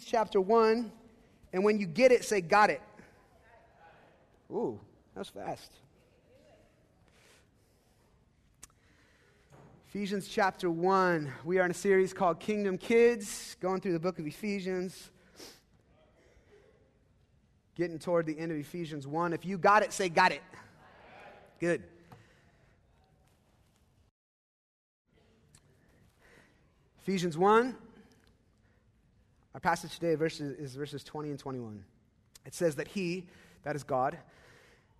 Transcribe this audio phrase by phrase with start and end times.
[0.00, 0.90] Ephesians chapter 1.
[1.52, 2.80] And when you get it, say, Got it.
[4.50, 4.80] Ooh,
[5.14, 5.72] that was fast.
[9.90, 11.30] Ephesians chapter 1.
[11.44, 15.10] We are in a series called Kingdom Kids, going through the book of Ephesians.
[17.74, 19.34] Getting toward the end of Ephesians 1.
[19.34, 20.42] If you got it, say, Got it.
[21.58, 21.82] Good.
[27.02, 27.76] Ephesians 1.
[29.54, 31.84] Our passage today verses, is verses 20 and 21.
[32.46, 33.26] It says that He,
[33.64, 34.16] that is God,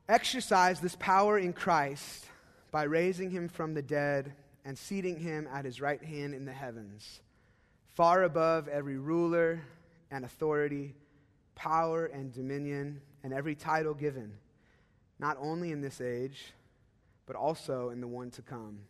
[0.09, 2.27] exercised this power in Christ
[2.73, 4.33] by raising Him from the dead
[4.65, 7.21] and seating Him at His right hand in the heavens,
[7.95, 9.63] far above every ruler
[10.11, 10.95] and authority,
[11.55, 14.33] power and dominion, and every title given,
[15.21, 16.53] not only in this age,
[17.27, 18.81] but also in the one to come.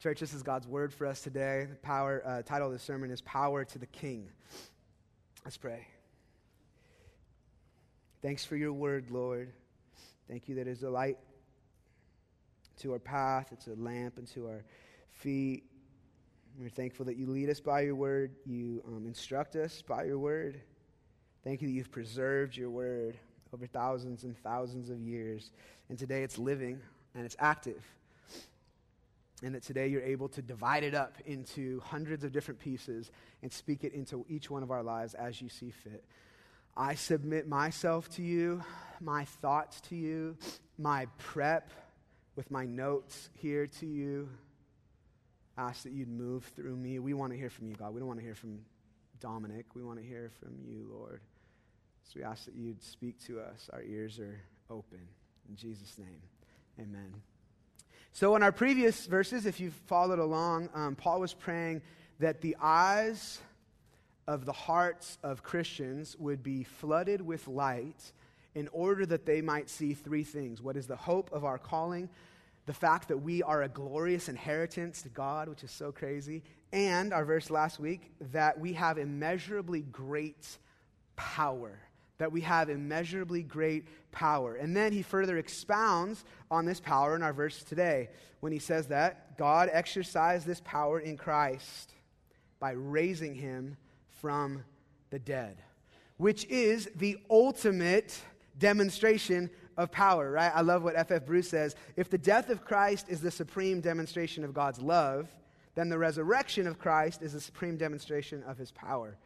[0.00, 1.66] Church, this is God's word for us today.
[1.68, 4.28] The power, uh, title of the sermon is Power to the King.
[5.44, 5.88] Let's pray.
[8.22, 9.52] Thanks for your word, Lord.
[10.28, 11.18] Thank you that it's a light
[12.78, 14.62] to our path, it's a lamp unto our
[15.10, 15.64] feet.
[16.60, 20.20] We're thankful that you lead us by your word, you um, instruct us by your
[20.20, 20.60] word.
[21.42, 23.18] Thank you that you've preserved your word
[23.52, 25.50] over thousands and thousands of years.
[25.88, 26.78] And today it's living
[27.16, 27.82] and it's active
[29.42, 33.10] and that today you're able to divide it up into hundreds of different pieces
[33.42, 36.04] and speak it into each one of our lives as you see fit.
[36.76, 38.62] I submit myself to you,
[39.00, 40.36] my thoughts to you,
[40.78, 41.70] my prep
[42.36, 44.28] with my notes here to you.
[45.56, 47.00] Ask that you'd move through me.
[47.00, 47.92] We want to hear from you, God.
[47.92, 48.60] We don't want to hear from
[49.18, 49.66] Dominic.
[49.74, 51.20] We want to hear from you, Lord.
[52.04, 53.68] So we ask that you'd speak to us.
[53.72, 55.00] Our ears are open.
[55.48, 56.22] In Jesus' name,
[56.78, 57.12] amen.
[58.18, 61.82] So, in our previous verses, if you've followed along, um, Paul was praying
[62.18, 63.38] that the eyes
[64.26, 68.12] of the hearts of Christians would be flooded with light
[68.56, 70.60] in order that they might see three things.
[70.60, 72.08] What is the hope of our calling,
[72.66, 76.42] the fact that we are a glorious inheritance to God, which is so crazy,
[76.72, 80.58] and our verse last week, that we have immeasurably great
[81.14, 81.78] power
[82.18, 84.56] that we have immeasurably great power.
[84.56, 88.88] And then he further expounds on this power in our verse today when he says
[88.88, 91.92] that God exercised this power in Christ
[92.60, 93.76] by raising him
[94.20, 94.64] from
[95.10, 95.62] the dead,
[96.16, 98.20] which is the ultimate
[98.58, 100.50] demonstration of power, right?
[100.52, 101.24] I love what F.F.
[101.24, 101.76] Bruce says.
[101.96, 105.28] If the death of Christ is the supreme demonstration of God's love,
[105.76, 109.16] then the resurrection of Christ is the supreme demonstration of his power.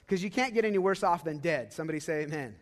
[0.00, 1.72] Because you can't get any worse off than dead.
[1.72, 2.54] Somebody say amen.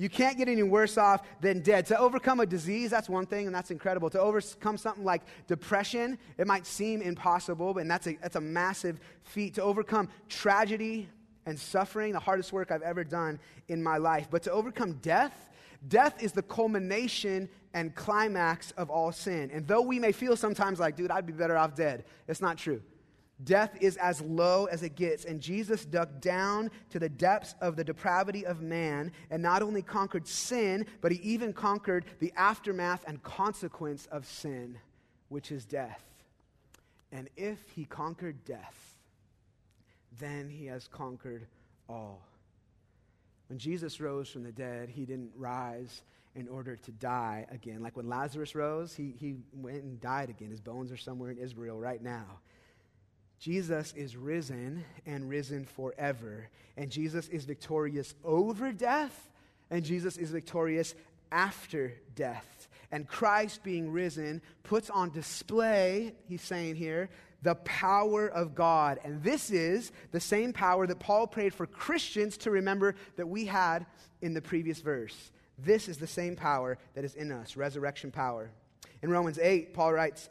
[0.00, 1.86] You can't get any worse off than dead.
[1.86, 4.08] To overcome a disease, that's one thing, and that's incredible.
[4.10, 9.00] To overcome something like depression, it might seem impossible, and that's a, that's a massive
[9.24, 9.54] feat.
[9.54, 11.08] To overcome tragedy
[11.46, 14.28] and suffering, the hardest work I've ever done in my life.
[14.30, 15.50] But to overcome death,
[15.88, 19.50] death is the culmination and climax of all sin.
[19.52, 22.56] And though we may feel sometimes like, dude, I'd be better off dead, it's not
[22.56, 22.82] true.
[23.42, 27.76] Death is as low as it gets, and Jesus dug down to the depths of
[27.76, 33.04] the depravity of man and not only conquered sin, but he even conquered the aftermath
[33.06, 34.76] and consequence of sin,
[35.28, 36.02] which is death.
[37.12, 38.96] And if he conquered death,
[40.18, 41.46] then he has conquered
[41.88, 42.22] all.
[43.48, 46.02] When Jesus rose from the dead, he didn't rise
[46.34, 47.82] in order to die again.
[47.82, 50.50] Like when Lazarus rose, he, he went and died again.
[50.50, 52.40] His bones are somewhere in Israel right now.
[53.38, 56.48] Jesus is risen and risen forever.
[56.76, 59.30] And Jesus is victorious over death,
[59.70, 60.94] and Jesus is victorious
[61.30, 62.68] after death.
[62.90, 67.10] And Christ being risen puts on display, he's saying here,
[67.42, 68.98] the power of God.
[69.04, 73.46] And this is the same power that Paul prayed for Christians to remember that we
[73.46, 73.86] had
[74.20, 75.14] in the previous verse.
[75.58, 78.50] This is the same power that is in us, resurrection power.
[79.02, 80.28] In Romans 8, Paul writes,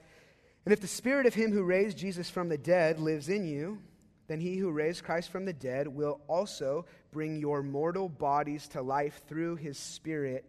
[0.67, 3.81] and if the spirit of him who raised Jesus from the dead lives in you,
[4.28, 8.81] then he who raised Christ from the dead will also bring your mortal bodies to
[8.81, 10.43] life through his spirit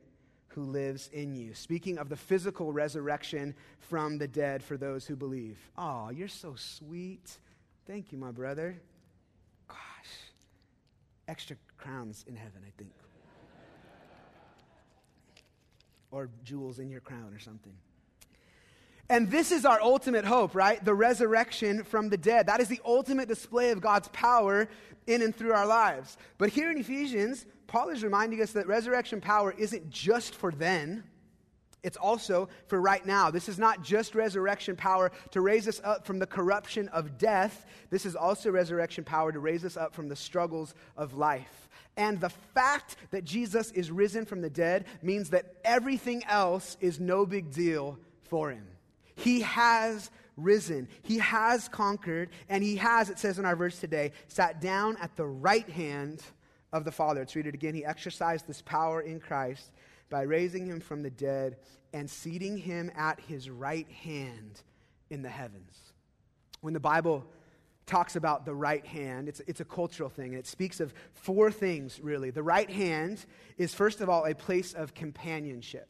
[0.48, 1.54] who lives in you.
[1.54, 5.56] Speaking of the physical resurrection from the dead for those who believe.
[5.78, 7.38] Oh, you're so sweet.
[7.86, 8.76] Thank you, my brother.
[9.68, 9.78] Gosh,
[11.28, 12.90] extra crowns in heaven, I think.
[16.10, 17.74] or jewels in your crown or something.
[19.10, 20.84] And this is our ultimate hope, right?
[20.84, 22.46] The resurrection from the dead.
[22.46, 24.68] That is the ultimate display of God's power
[25.06, 26.18] in and through our lives.
[26.36, 31.04] But here in Ephesians, Paul is reminding us that resurrection power isn't just for then,
[31.82, 33.30] It's also for right now.
[33.30, 37.66] This is not just resurrection power to raise us up from the corruption of death.
[37.90, 41.68] This is also resurrection power to raise us up from the struggles of life.
[41.96, 47.00] And the fact that Jesus is risen from the dead means that everything else is
[47.00, 48.66] no big deal for him.
[49.18, 54.12] He has risen, he has conquered, and he has, it says in our verse today,
[54.28, 56.22] sat down at the right hand
[56.72, 57.20] of the Father.
[57.20, 57.74] Let's read it again.
[57.74, 59.72] He exercised this power in Christ
[60.08, 61.56] by raising him from the dead
[61.92, 64.62] and seating him at his right hand
[65.10, 65.76] in the heavens.
[66.60, 67.26] When the Bible
[67.86, 71.50] talks about the right hand, it's, it's a cultural thing, and it speaks of four
[71.50, 72.30] things, really.
[72.30, 73.26] The right hand
[73.56, 75.88] is, first of all, a place of companionship.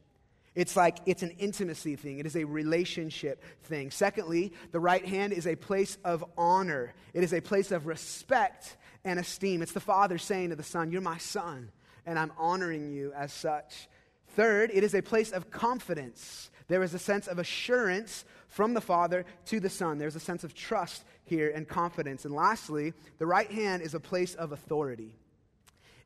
[0.58, 2.18] It's like it's an intimacy thing.
[2.18, 3.92] It is a relationship thing.
[3.92, 6.94] Secondly, the right hand is a place of honor.
[7.14, 9.62] It is a place of respect and esteem.
[9.62, 11.70] It's the Father saying to the Son, You're my Son,
[12.04, 13.88] and I'm honoring you as such.
[14.30, 16.50] Third, it is a place of confidence.
[16.66, 19.98] There is a sense of assurance from the Father to the Son.
[19.98, 22.24] There's a sense of trust here and confidence.
[22.24, 25.14] And lastly, the right hand is a place of authority.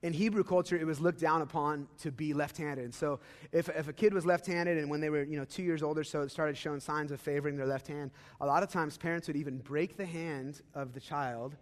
[0.02, 2.84] In Hebrew culture, it was looked down upon to be left handed.
[2.84, 3.20] And so,
[3.52, 5.82] if, if a kid was left handed and when they were you know, two years
[5.82, 8.10] old or so, it started showing signs of favoring their left hand,
[8.40, 11.56] a lot of times parents would even break the hand of the child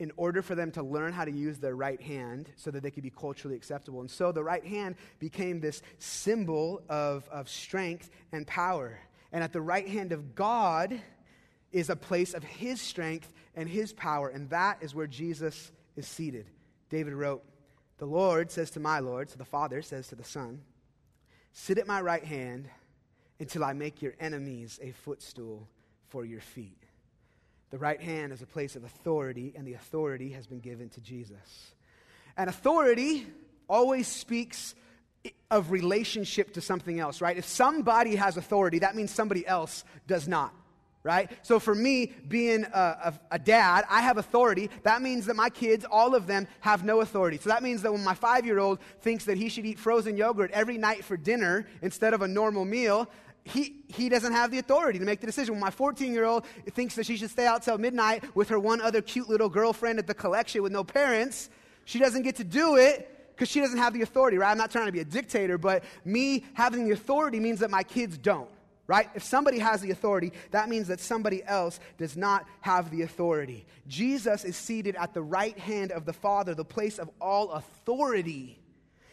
[0.00, 2.90] in order for them to learn how to use their right hand so that they
[2.90, 4.00] could be culturally acceptable.
[4.00, 8.98] And so the right hand became this symbol of, of strength and power.
[9.32, 11.00] And at the right hand of God
[11.70, 14.28] is a place of his strength and his power.
[14.28, 16.46] And that is where Jesus is seated.
[16.90, 17.44] David wrote,
[18.04, 20.60] The Lord says to my Lord, so the Father says to the Son,
[21.54, 22.68] Sit at my right hand
[23.40, 25.66] until I make your enemies a footstool
[26.10, 26.82] for your feet.
[27.70, 31.00] The right hand is a place of authority, and the authority has been given to
[31.00, 31.72] Jesus.
[32.36, 33.26] And authority
[33.70, 34.74] always speaks
[35.50, 37.38] of relationship to something else, right?
[37.38, 40.52] If somebody has authority, that means somebody else does not
[41.04, 41.30] right?
[41.42, 44.70] So for me, being a, a, a, dad, I have authority.
[44.84, 47.38] That means that my kids, all of them, have no authority.
[47.38, 50.16] So that means that when my five year old thinks that he should eat frozen
[50.16, 53.08] yogurt every night for dinner instead of a normal meal,
[53.44, 55.54] he, he doesn't have the authority to make the decision.
[55.54, 58.58] When my 14 year old thinks that she should stay out till midnight with her
[58.58, 61.50] one other cute little girlfriend at the collection with no parents,
[61.84, 64.50] she doesn't get to do it because she doesn't have the authority, right?
[64.50, 67.82] I'm not trying to be a dictator, but me having the authority means that my
[67.82, 68.48] kids don't,
[68.86, 69.08] right?
[69.14, 73.66] If somebody has the authority, that means that somebody else does not have the authority.
[73.86, 78.58] Jesus is seated at the right hand of the Father, the place of all authority.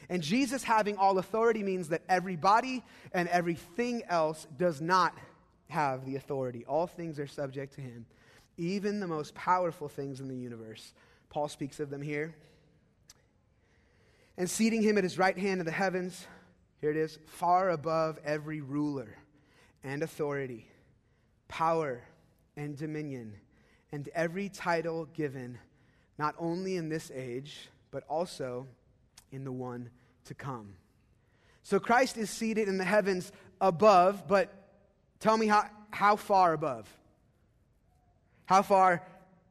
[0.09, 2.83] And Jesus having all authority means that everybody
[3.13, 5.17] and everything else does not
[5.69, 6.65] have the authority.
[6.65, 8.05] All things are subject to him,
[8.57, 10.93] even the most powerful things in the universe.
[11.29, 12.35] Paul speaks of them here.
[14.37, 16.25] And seating him at his right hand in the heavens,
[16.81, 19.15] here it is, far above every ruler
[19.83, 20.67] and authority,
[21.47, 22.01] power
[22.55, 23.33] and dominion,
[23.91, 25.57] and every title given,
[26.17, 28.67] not only in this age, but also
[29.31, 29.89] in the one
[30.25, 30.73] to come.
[31.63, 34.51] So Christ is seated in the heavens above, but
[35.19, 36.89] tell me how, how far above?
[38.45, 39.03] How far?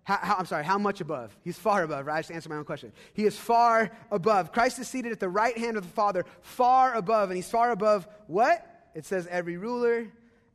[0.05, 1.37] How, how, I'm sorry, how much above?
[1.43, 2.17] He's far above, right?
[2.17, 2.93] I just answer my own question.
[3.13, 4.53] He is far above.
[4.53, 7.31] Christ is seated at the right hand of the Father, far above.
[7.31, 8.67] And he's far above what?
[8.95, 10.09] It says every ruler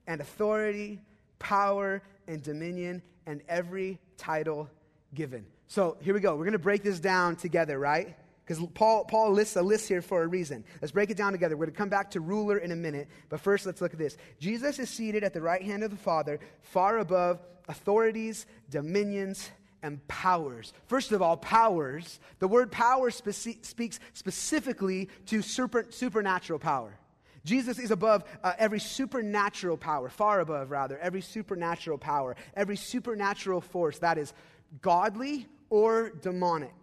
[0.07, 1.01] and authority,
[1.39, 4.69] power and dominion, and every title
[5.13, 5.45] given.
[5.67, 6.35] So here we go.
[6.35, 8.15] We're going to break this down together, right?
[8.45, 10.63] Because Paul, Paul lists a list here for a reason.
[10.79, 11.57] Let's break it down together.
[11.57, 13.07] We're going to come back to ruler in a minute.
[13.29, 14.17] But first, let's look at this.
[14.39, 19.49] Jesus is seated at the right hand of the Father, far above authorities, dominions,
[19.81, 20.73] and powers.
[20.85, 22.19] First of all, powers.
[22.39, 26.97] The word power speci- speaks specifically to super, supernatural power.
[27.45, 33.61] Jesus is above uh, every supernatural power, far above, rather, every supernatural power, every supernatural
[33.61, 34.33] force that is
[34.81, 36.73] godly or demonic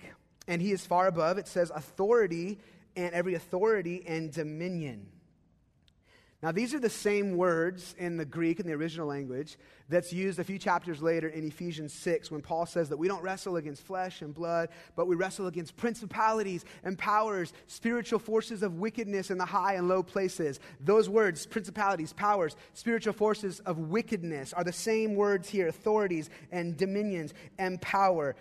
[0.48, 2.58] and he is far above, it says, authority
[2.96, 5.06] and every authority and dominion.
[6.42, 9.56] Now, these are the same words in the Greek, in the original language,
[9.88, 13.22] that's used a few chapters later in Ephesians 6 when Paul says that we don't
[13.22, 18.80] wrestle against flesh and blood, but we wrestle against principalities and powers, spiritual forces of
[18.80, 20.58] wickedness in the high and low places.
[20.80, 26.76] Those words, principalities, powers, spiritual forces of wickedness, are the same words here authorities and
[26.76, 28.34] dominions and power.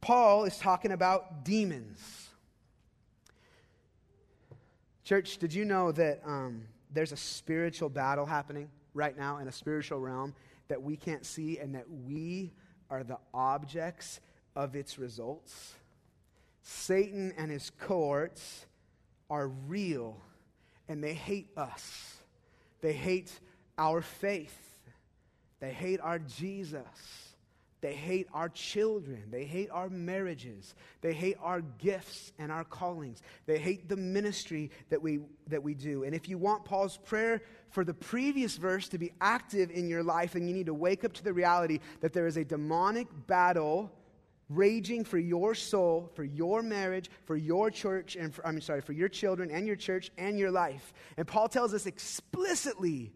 [0.00, 2.30] Paul is talking about demons.
[5.04, 9.52] Church, did you know that um, there's a spiritual battle happening right now in a
[9.52, 10.34] spiritual realm
[10.68, 12.52] that we can't see and that we
[12.90, 14.20] are the objects
[14.56, 15.74] of its results?
[16.62, 18.66] Satan and his cohorts
[19.30, 20.20] are real
[20.88, 22.16] and they hate us.
[22.80, 23.32] They hate
[23.76, 24.56] our faith.
[25.60, 27.27] They hate our Jesus.
[27.80, 29.24] They hate our children.
[29.30, 30.74] They hate our marriages.
[31.00, 33.22] They hate our gifts and our callings.
[33.46, 36.02] They hate the ministry that we, that we do.
[36.02, 40.02] And if you want Paul's prayer for the previous verse to be active in your
[40.02, 43.06] life, then you need to wake up to the reality that there is a demonic
[43.28, 43.92] battle
[44.48, 48.92] raging for your soul, for your marriage, for your church, and for, I'm sorry, for
[48.92, 50.92] your children and your church and your life.
[51.16, 53.12] And Paul tells us explicitly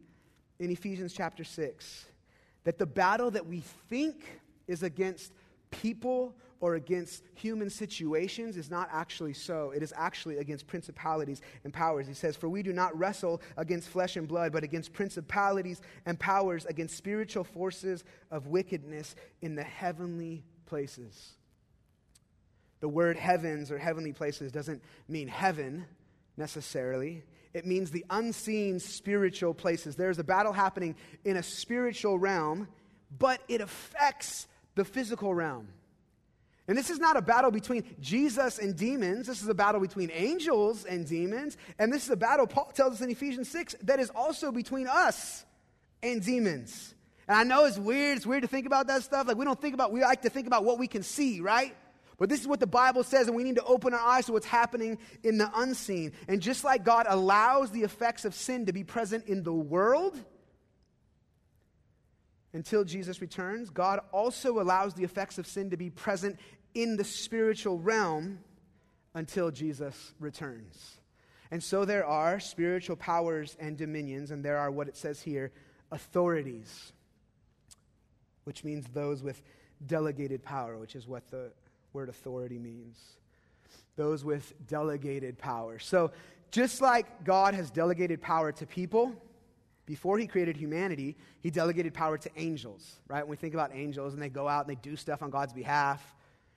[0.59, 2.05] in Ephesians chapter 6
[2.65, 4.41] that the battle that we think
[4.73, 5.33] is against
[5.71, 9.73] people or against human situations is not actually so.
[9.75, 12.07] It is actually against principalities and powers.
[12.07, 16.19] He says, For we do not wrestle against flesh and blood, but against principalities and
[16.19, 21.33] powers, against spiritual forces of wickedness in the heavenly places.
[22.79, 25.85] The word heavens or heavenly places doesn't mean heaven
[26.37, 27.25] necessarily.
[27.55, 29.97] It means the unseen spiritual places.
[29.97, 32.69] There's a battle happening in a spiritual realm,
[33.19, 35.69] but it affects the physical realm.
[36.69, 39.27] And this is not a battle between Jesus and demons.
[39.27, 41.57] This is a battle between angels and demons.
[41.79, 44.87] And this is a battle, Paul tells us in Ephesians 6, that is also between
[44.87, 45.45] us
[46.03, 46.95] and demons.
[47.27, 48.17] And I know it's weird.
[48.17, 49.27] It's weird to think about that stuff.
[49.27, 51.75] Like, we don't think about, we like to think about what we can see, right?
[52.19, 54.33] But this is what the Bible says, and we need to open our eyes to
[54.33, 56.13] what's happening in the unseen.
[56.29, 60.17] And just like God allows the effects of sin to be present in the world,
[62.53, 66.39] until Jesus returns, God also allows the effects of sin to be present
[66.75, 68.39] in the spiritual realm
[69.15, 70.99] until Jesus returns.
[71.51, 75.53] And so there are spiritual powers and dominions, and there are what it says here
[75.91, 76.93] authorities,
[78.45, 79.43] which means those with
[79.87, 81.53] delegated power, which is what the
[81.93, 82.99] word authority means.
[83.97, 85.79] Those with delegated power.
[85.79, 86.13] So,
[86.51, 89.13] just like God has delegated power to people,
[89.87, 93.23] before he created humanity, he delegated power to angels, right?
[93.23, 95.53] When we think about angels and they go out and they do stuff on God's
[95.53, 96.15] behalf,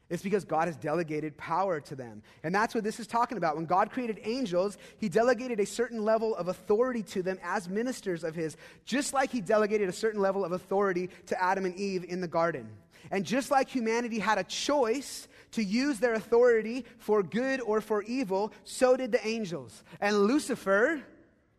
[0.07, 2.21] it's because God has delegated power to them.
[2.43, 3.55] And that's what this is talking about.
[3.55, 8.23] When God created angels, he delegated a certain level of authority to them as ministers
[8.23, 8.55] of his,
[8.85, 12.27] just like he delegated a certain level of authority to Adam and Eve in the
[12.27, 12.69] garden.
[13.09, 18.03] And just like humanity had a choice to use their authority for good or for
[18.03, 19.83] evil, so did the angels.
[19.99, 21.01] And Lucifer,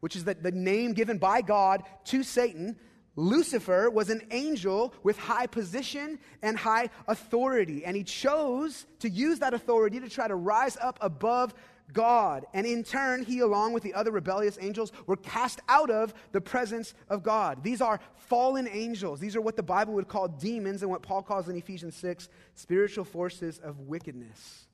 [0.00, 2.76] which is the, the name given by God to Satan,
[3.16, 7.84] Lucifer was an angel with high position and high authority.
[7.84, 11.54] And he chose to use that authority to try to rise up above
[11.92, 12.44] God.
[12.52, 16.40] And in turn, he, along with the other rebellious angels, were cast out of the
[16.40, 17.62] presence of God.
[17.62, 19.18] These are fallen angels.
[19.18, 22.28] These are what the Bible would call demons and what Paul calls in Ephesians 6
[22.54, 24.66] spiritual forces of wickedness.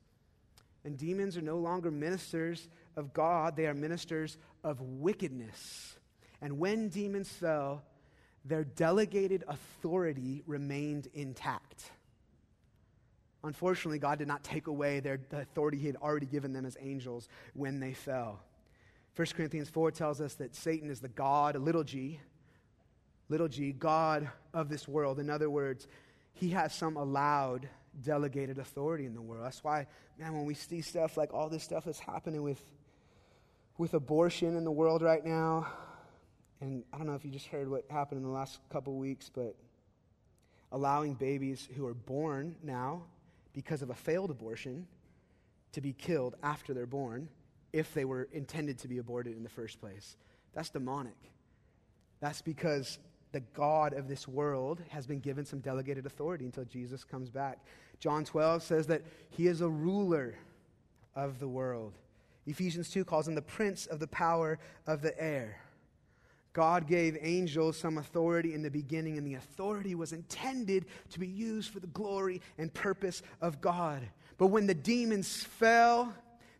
[0.83, 5.97] And demons are no longer ministers of God, they are ministers of wickedness.
[6.41, 7.83] And when demons fell,
[8.45, 11.91] their delegated authority remained intact.
[13.43, 16.77] Unfortunately, God did not take away their, the authority He had already given them as
[16.79, 18.39] angels when they fell.
[19.15, 22.19] 1 Corinthians 4 tells us that Satan is the God, little g,
[23.29, 25.19] little g, God of this world.
[25.19, 25.87] In other words,
[26.33, 27.67] he has some allowed
[28.01, 29.45] delegated authority in the world.
[29.45, 32.61] That's why, man, when we see stuff like all this stuff that's happening with,
[33.77, 35.67] with abortion in the world right now,
[36.61, 39.29] and I don't know if you just heard what happened in the last couple weeks,
[39.33, 39.55] but
[40.71, 43.03] allowing babies who are born now
[43.53, 44.87] because of a failed abortion
[45.71, 47.27] to be killed after they're born
[47.73, 50.17] if they were intended to be aborted in the first place.
[50.53, 51.17] That's demonic.
[52.19, 52.99] That's because
[53.31, 57.57] the God of this world has been given some delegated authority until Jesus comes back.
[57.99, 59.01] John 12 says that
[59.31, 60.35] he is a ruler
[61.15, 61.93] of the world.
[62.45, 65.61] Ephesians 2 calls him the prince of the power of the air.
[66.53, 71.27] God gave angels some authority in the beginning, and the authority was intended to be
[71.27, 74.07] used for the glory and purpose of God.
[74.37, 76.13] But when the demons fell,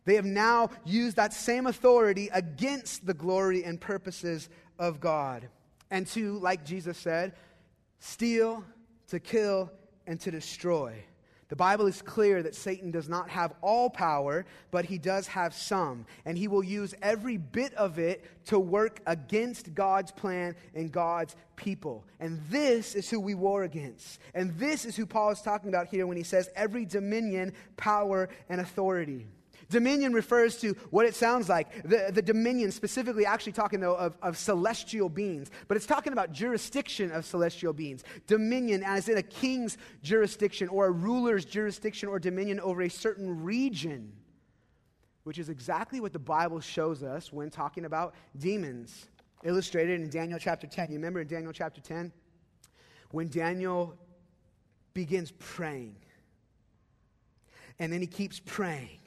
[0.04, 4.48] they have now used that same authority against the glory and purposes
[4.78, 5.48] of God.
[5.90, 7.34] And to, like Jesus said,
[8.00, 8.64] steal,
[9.08, 9.70] to kill,
[10.06, 11.04] and to destroy.
[11.54, 15.54] The Bible is clear that Satan does not have all power, but he does have
[15.54, 16.04] some.
[16.24, 21.36] And he will use every bit of it to work against God's plan and God's
[21.54, 22.04] people.
[22.18, 24.18] And this is who we war against.
[24.34, 28.30] And this is who Paul is talking about here when he says every dominion, power,
[28.48, 29.28] and authority.
[29.68, 31.82] Dominion refers to what it sounds like.
[31.82, 36.32] The, the dominion, specifically, actually talking though of, of celestial beings, but it's talking about
[36.32, 38.04] jurisdiction of celestial beings.
[38.26, 43.42] Dominion, as in a king's jurisdiction or a ruler's jurisdiction or dominion over a certain
[43.42, 44.12] region,
[45.24, 49.06] which is exactly what the Bible shows us when talking about demons.
[49.44, 50.90] illustrated in Daniel chapter 10.
[50.90, 52.12] You remember in Daniel chapter 10?
[53.10, 53.96] When Daniel
[54.94, 55.96] begins praying,
[57.78, 59.00] and then he keeps praying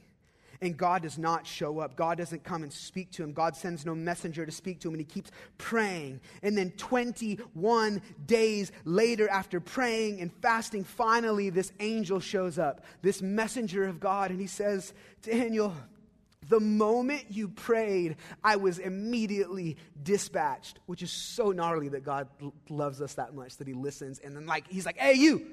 [0.61, 1.95] and God does not show up.
[1.95, 3.33] God doesn't come and speak to him.
[3.33, 6.21] God sends no messenger to speak to him, and he keeps praying.
[6.41, 13.21] And then 21 days later, after praying and fasting, finally this angel shows up, this
[13.21, 15.73] messenger of God, and he says, Daniel,
[16.49, 22.27] the moment you prayed, I was immediately dispatched, which is so gnarly that God
[22.69, 24.19] loves us that much that he listens.
[24.19, 25.45] And then, like, he's like, hey, you,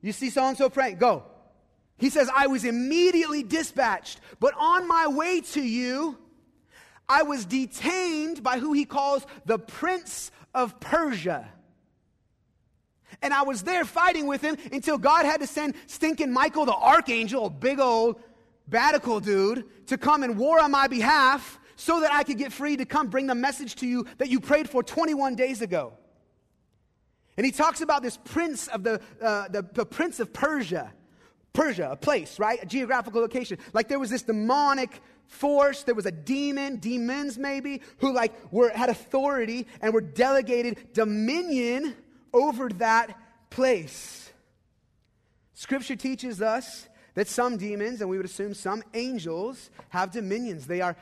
[0.00, 1.24] you see so and so praying, go.
[1.98, 6.16] He says, I was immediately dispatched, but on my way to you,
[7.08, 11.48] I was detained by who he calls the Prince of Persia.
[13.20, 16.74] And I was there fighting with him until God had to send stinking Michael the
[16.74, 18.20] archangel, a big old
[18.70, 22.76] radical dude, to come and war on my behalf so that I could get free
[22.76, 25.94] to come bring the message to you that you prayed for 21 days ago.
[27.36, 30.92] And he talks about this prince of the, uh, the, the prince of Persia.
[31.52, 32.62] Persia, a place, right?
[32.62, 33.58] A geographical location.
[33.72, 38.70] Like there was this demonic force, there was a demon, demons maybe, who like were
[38.70, 41.94] had authority and were delegated dominion
[42.32, 43.18] over that
[43.50, 44.30] place.
[45.54, 50.66] Scripture teaches us that some demons, and we would assume some angels, have dominions.
[50.66, 50.96] They are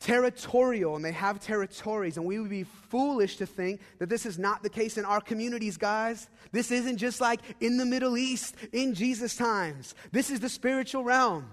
[0.00, 2.16] territorial and they have territories.
[2.16, 5.20] And we would be foolish to think that this is not the case in our
[5.20, 6.28] communities, guys.
[6.52, 9.94] This isn't just like in the Middle East in Jesus' times.
[10.12, 11.50] This is the spiritual realm.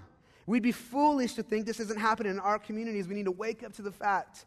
[0.48, 3.08] We'd be foolish to think this isn't happening in our communities.
[3.08, 4.46] We need to wake up to the fact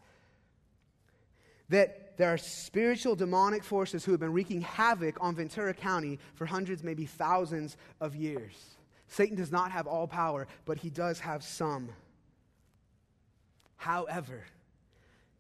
[1.71, 6.47] that there are spiritual demonic forces who have been wreaking havoc on Ventura County for
[6.47, 8.77] hundreds, maybe thousands of years.
[9.09, 11.91] Satan does not have all power, but he does have some.
[13.79, 14.45] However,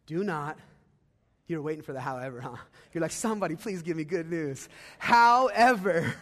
[0.06, 0.58] do not,
[1.48, 2.56] you're waiting for the however, huh?
[2.92, 4.68] You're like, somebody, please give me good news.
[4.98, 6.14] However,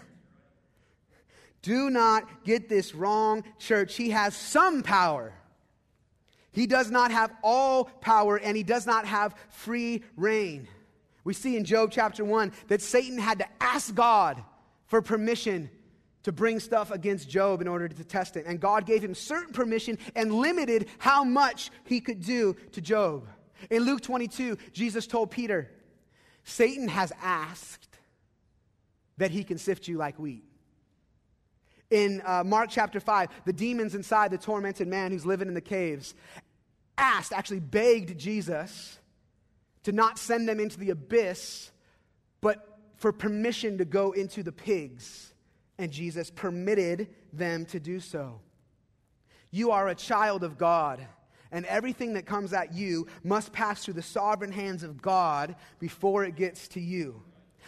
[1.62, 3.96] do not get this wrong, church.
[3.96, 5.32] He has some power.
[6.52, 10.69] He does not have all power and he does not have free reign.
[11.23, 14.43] We see in Job chapter 1 that Satan had to ask God
[14.86, 15.71] for permission
[16.26, 18.47] to bring stuff against Job in order to test it.
[18.47, 23.28] And God gave him certain permission and limited how much he could do to Job.
[23.71, 25.71] In Luke 22, Jesus told Peter,
[26.43, 28.00] Satan has asked
[29.19, 30.43] that he can sift you like wheat.
[31.91, 35.60] In uh, Mark chapter 5, the demons inside the tormented man who's living in the
[35.60, 36.12] caves
[36.99, 38.99] asked, actually begged Jesus
[39.84, 41.71] to not send them into the abyss,
[42.41, 45.32] but for permission to go into the pigs
[45.78, 48.41] and Jesus permitted them to do so.
[49.50, 51.06] You are a child of God,
[51.52, 56.25] and everything that comes at you must pass through the sovereign hands of God before
[56.25, 57.23] it gets to you.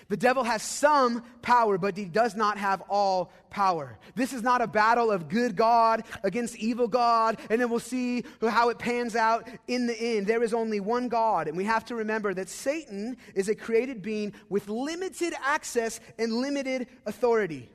[0.09, 3.99] The devil has some power, but he does not have all power.
[4.15, 8.25] This is not a battle of good God against evil God, and then we'll see
[8.41, 10.27] how it pans out in the end.
[10.27, 14.01] There is only one God, and we have to remember that Satan is a created
[14.01, 17.69] being with limited access and limited authority.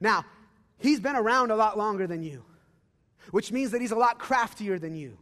[0.00, 0.24] Now,
[0.78, 2.44] he's been around a lot longer than you,
[3.30, 5.18] which means that he's a lot craftier than you,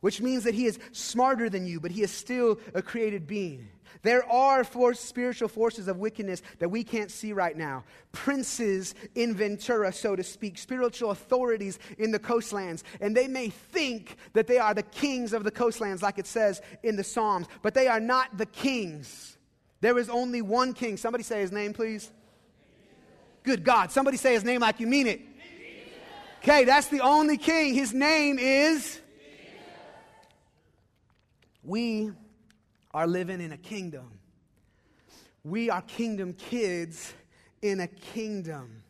[0.00, 3.68] which means that he is smarter than you, but he is still a created being.
[4.02, 7.84] There are four spiritual forces of wickedness that we can't see right now.
[8.12, 12.84] Princes in Ventura, so to speak, spiritual authorities in the coastlands.
[13.00, 16.60] And they may think that they are the kings of the coastlands, like it says
[16.82, 19.38] in the Psalms, but they are not the kings.
[19.80, 20.98] There is only one king.
[20.98, 22.10] Somebody say his name, please.
[23.44, 23.92] Good God.
[23.92, 25.20] Somebody say his name like you mean it.
[26.38, 27.74] Okay, that's the only king.
[27.74, 29.00] His name is.
[31.62, 32.10] We
[32.92, 34.18] are living in a kingdom.
[35.42, 37.12] We are kingdom kids
[37.62, 38.82] in a kingdom.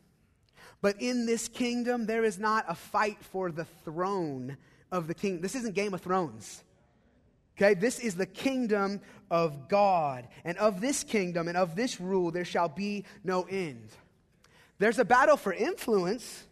[0.81, 4.57] But in this kingdom, there is not a fight for the throne
[4.93, 5.41] of the king.
[5.41, 6.63] This isn't Game of Thrones.
[7.57, 10.29] Okay, this is the kingdom of God.
[10.45, 13.89] And of this kingdom and of this rule, there shall be no end.
[14.79, 16.45] There's a battle for influence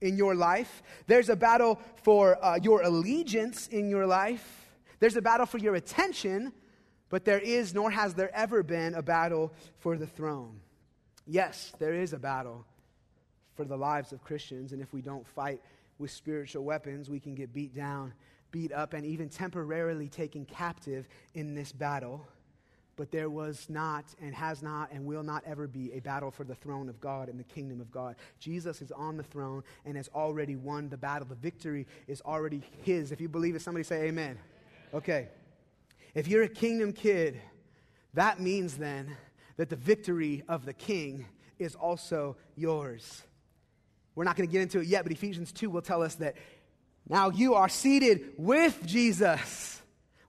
[0.00, 5.22] in your life, there's a battle for uh, your allegiance in your life, there's a
[5.22, 6.52] battle for your attention,
[7.10, 10.60] but there is, nor has there ever been, a battle for the throne.
[11.26, 12.64] Yes, there is a battle
[13.54, 15.60] for the lives of Christians, and if we don't fight
[15.98, 18.14] with spiritual weapons, we can get beat down,
[18.52, 22.26] beat up, and even temporarily taken captive in this battle
[23.00, 26.44] but there was not and has not and will not ever be a battle for
[26.44, 28.14] the throne of God and the kingdom of God.
[28.38, 31.26] Jesus is on the throne and has already won the battle.
[31.26, 33.10] The victory is already his.
[33.10, 34.38] If you believe it, somebody say amen.
[34.92, 35.28] Okay.
[36.14, 37.40] If you're a kingdom kid,
[38.12, 39.16] that means then
[39.56, 41.24] that the victory of the king
[41.58, 43.22] is also yours.
[44.14, 46.36] We're not going to get into it yet, but Ephesians 2 will tell us that
[47.08, 49.79] now you are seated with Jesus,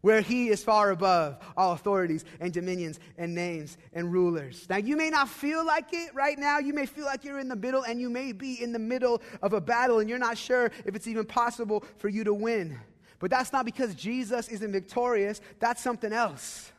[0.02, 4.66] where he is far above all authorities and dominions and names and rulers.
[4.70, 6.60] Now, you may not feel like it right now.
[6.60, 9.22] You may feel like you're in the middle, and you may be in the middle
[9.42, 12.80] of a battle, and you're not sure if it's even possible for you to win.
[13.20, 16.72] But that's not because Jesus isn't victorious, that's something else.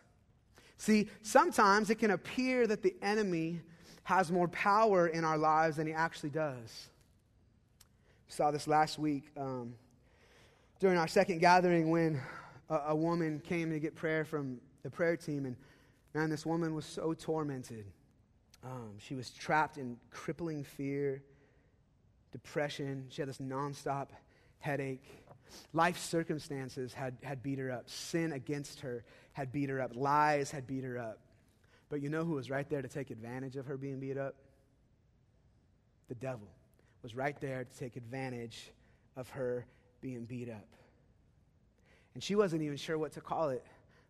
[0.76, 3.60] See, sometimes it can appear that the enemy
[4.02, 6.88] has more power in our lives than he actually does.
[8.26, 9.74] We saw this last week um,
[10.80, 12.20] during our second gathering when
[12.68, 15.46] a, a, woman came to get prayer from the prayer team.
[15.46, 15.56] And
[16.14, 17.86] man, this woman was so tormented.
[18.64, 21.22] Um, she was trapped in crippling fear,
[22.30, 23.06] depression.
[23.10, 24.08] She had this nonstop
[24.58, 25.04] headache.
[25.72, 27.88] Life circumstances had, had beat her up.
[27.90, 29.92] Sin against her had beat her up.
[29.94, 31.18] Lies had beat her up.
[31.88, 34.34] But you know who was right there to take advantage of her being beat up?
[36.08, 36.48] The devil
[37.02, 38.70] was right there to take advantage
[39.16, 39.66] of her
[40.00, 40.66] being beat up.
[42.14, 43.64] And she wasn't even sure what to call it.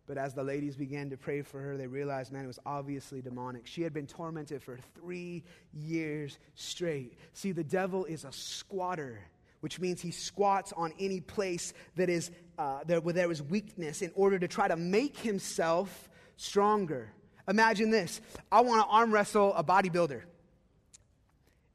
[0.05, 3.21] But as the ladies began to pray for her, they realized, man, it was obviously
[3.21, 3.65] demonic.
[3.65, 7.17] She had been tormented for three years straight.
[7.33, 9.19] See, the devil is a squatter,
[9.61, 14.01] which means he squats on any place that is, uh, there, where there is weakness
[14.01, 17.13] in order to try to make himself stronger.
[17.47, 18.19] Imagine this
[18.51, 20.21] I want to arm wrestle a bodybuilder,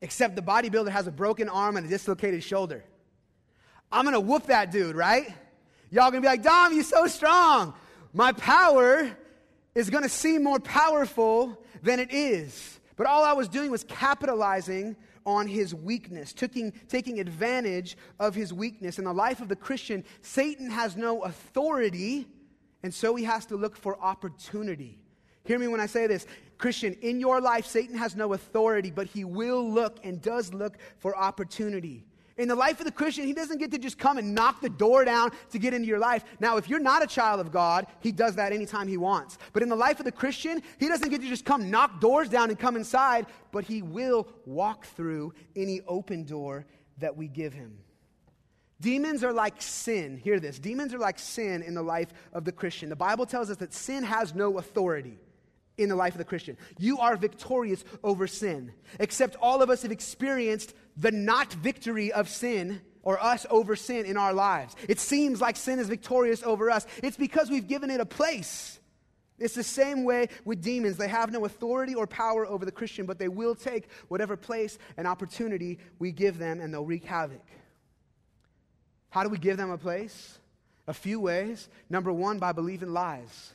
[0.03, 2.85] except the bodybuilder has a broken arm and a dislocated shoulder.
[3.91, 5.33] I'm going to whoop that dude, right?
[5.91, 7.75] Y'all to be like, Dom, you're so strong.
[8.13, 9.17] My power
[9.75, 12.81] is to seem more powerful than it is.
[12.97, 18.53] But all I was doing was capitalizing on his weakness, taking, taking advantage of his
[18.53, 18.99] weakness.
[18.99, 22.27] In the life of the Christian, Satan has no authority,
[22.83, 24.99] and so he has to look for opportunity.
[25.45, 26.27] Hear me when I say this.
[26.57, 30.77] Christian, in your life, Satan has no authority, but he will look and does look
[30.99, 32.05] for opportunity.
[32.39, 34.69] In the life of the Christian, he doesn't get to just come and knock the
[34.69, 36.25] door down to get into your life.
[36.39, 39.39] Now, if you're not a child of God, he does that anytime he wants.
[39.53, 42.29] But in the life of the Christian, he doesn't get to just come knock doors
[42.29, 46.65] down and come inside, but he will walk through any open door
[46.99, 47.79] that we give him.
[48.81, 50.17] Demons are like sin.
[50.17, 50.61] Hear this.
[50.61, 52.89] Demons are like sin in the life of the Christian.
[52.89, 55.19] The Bible tells us that sin has no authority
[55.79, 56.57] in the life of the Christian.
[56.79, 58.73] You are victorious over sin.
[59.01, 64.05] Except all of us have experienced the not victory of sin or us over sin
[64.05, 64.75] in our lives.
[64.89, 66.87] It seems like sin is victorious over us.
[67.03, 68.81] It's because we've given it a place.
[69.39, 70.97] It's the same way with demons.
[70.97, 74.79] They have no authority or power over the Christian, but they will take whatever place
[74.97, 77.47] and opportunity we give them and they'll wreak havoc.
[79.11, 80.39] How do we give them a place?
[80.89, 81.69] A few ways.
[81.89, 83.55] Number one, by believing lies.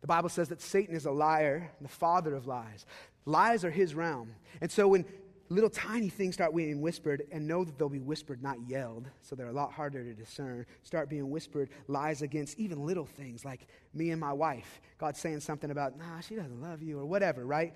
[0.00, 2.84] The Bible says that Satan is a liar, the father of lies.
[3.24, 4.34] Lies are his realm.
[4.60, 5.04] And so when
[5.52, 9.36] little tiny things start being whispered, and know that they'll be whispered, not yelled, so
[9.36, 13.66] they're a lot harder to discern, start being whispered lies against even little things like
[13.94, 14.80] me and my wife.
[14.98, 17.74] God saying something about, nah, she doesn't love you, or whatever, right?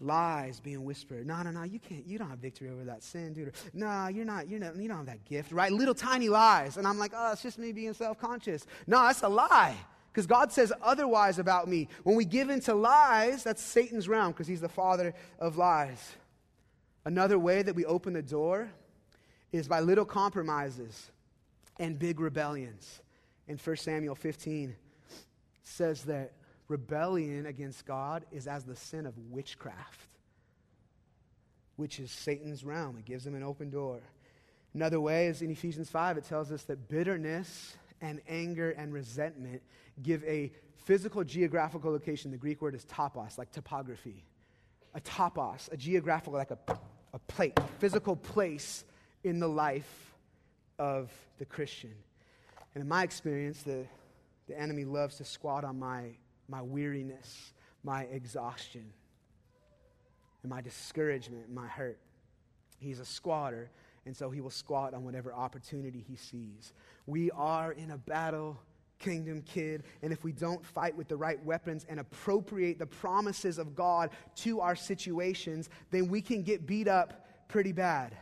[0.00, 1.26] lies being whispered.
[1.26, 3.52] No, no, no, you can't, you don't have victory over that sin, dude.
[3.74, 5.72] No, you're not, you're not, you don't have that gift, right?
[5.72, 6.76] Little tiny lies.
[6.76, 8.66] And I'm like, oh, it's just me being self conscious.
[8.86, 9.76] No, that's a lie
[10.12, 11.88] because God says otherwise about me.
[12.04, 16.12] When we give into lies, that's Satan's realm because he's the father of lies.
[17.08, 18.70] Another way that we open the door
[19.50, 21.10] is by little compromises
[21.80, 23.00] and big rebellions.
[23.46, 24.76] In 1 Samuel 15
[25.62, 26.34] says that
[26.68, 30.10] rebellion against God is as the sin of witchcraft,
[31.76, 32.98] which is Satan's realm.
[32.98, 34.00] It gives him an open door.
[34.74, 39.62] Another way is in Ephesians 5, it tells us that bitterness and anger and resentment
[40.02, 40.52] give a
[40.84, 42.30] physical geographical location.
[42.32, 44.26] The Greek word is topos, like topography.
[44.94, 46.58] A topos, a geographical, like a,
[47.12, 48.84] a plate, a physical place
[49.24, 50.14] in the life
[50.78, 51.94] of the Christian.
[52.74, 53.84] And in my experience, the,
[54.46, 56.10] the enemy loves to squat on my,
[56.48, 58.84] my weariness, my exhaustion,
[60.42, 61.98] and my discouragement, my hurt.
[62.78, 63.70] He's a squatter,
[64.06, 66.72] and so he will squat on whatever opportunity he sees.
[67.06, 68.58] We are in a battle
[68.98, 73.58] kingdom kid, and if we don't fight with the right weapons and appropriate the promises
[73.58, 78.16] of God to our situations, then we can get beat up pretty bad.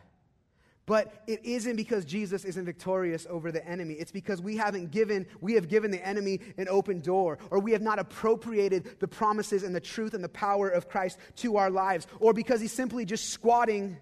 [0.87, 3.95] But it isn't because Jesus isn't victorious over the enemy.
[3.95, 7.73] It's because we haven't given, we have given the enemy an open door, or we
[7.73, 11.71] have not appropriated the promises and the truth and the power of Christ to our
[11.71, 13.97] lives, or because he's simply just squatting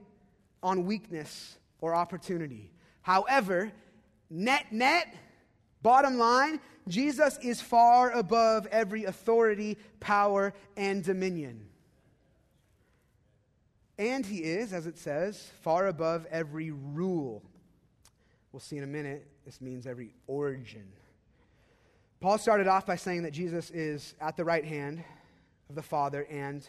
[0.63, 2.71] on weakness or opportunity.
[3.01, 3.73] However,
[4.29, 5.07] net, net,
[5.85, 11.67] Bottom line, Jesus is far above every authority, power, and dominion.
[13.99, 17.43] And he is, as it says, far above every rule.
[18.51, 20.87] We'll see in a minute, this means every origin.
[22.19, 25.05] Paul started off by saying that Jesus is at the right hand
[25.69, 26.67] of the Father and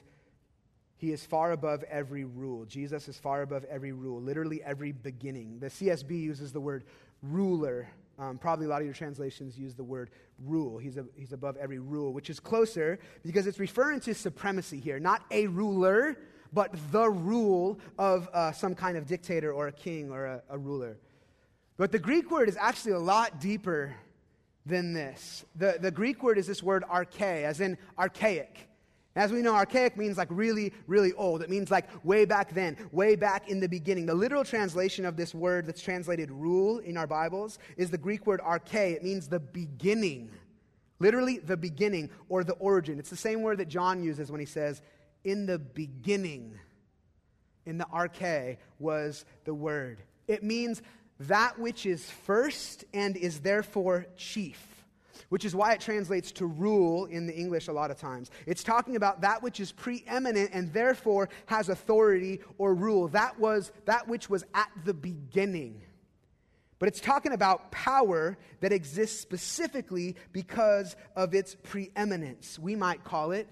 [0.98, 2.66] he is far above every rule.
[2.66, 5.60] Jesus is far above every rule, literally every beginning.
[5.60, 6.84] The CSB uses the word
[7.24, 7.88] ruler.
[8.18, 10.10] Um, probably a lot of your translations use the word
[10.46, 10.78] rule.
[10.78, 15.00] He's, a, he's above every rule, which is closer because it's referring to supremacy here,
[15.00, 16.18] not a ruler,
[16.54, 20.58] but the rule of uh, some kind of dictator or a king or a, a
[20.58, 20.98] ruler.
[21.78, 23.94] But the Greek word is actually a lot deeper
[24.66, 25.46] than this.
[25.56, 28.70] The, the Greek word is this word arche, as in archaic.
[29.16, 31.42] As we know, archaic means like really, really old.
[31.42, 34.06] It means like way back then, way back in the beginning.
[34.06, 38.28] The literal translation of this word that's translated rule in our Bibles is the Greek
[38.28, 38.94] word arche.
[38.94, 40.32] It means the beginning.
[41.00, 43.00] Literally, the beginning or the origin.
[43.00, 44.82] It's the same word that John uses when he says,
[45.24, 46.60] in the beginning,
[47.66, 50.00] in the arche, was the word.
[50.28, 50.82] It means
[51.22, 54.75] that which is first and is therefore chief
[55.30, 58.32] which is why it translates to rule in the English a lot of times.
[58.46, 63.08] It's talking about that which is preeminent and therefore has authority or rule.
[63.10, 65.82] That was that which was at the beginning.
[66.78, 72.60] But it's talking about power that exists specifically because of its preeminence.
[72.60, 73.48] We might call it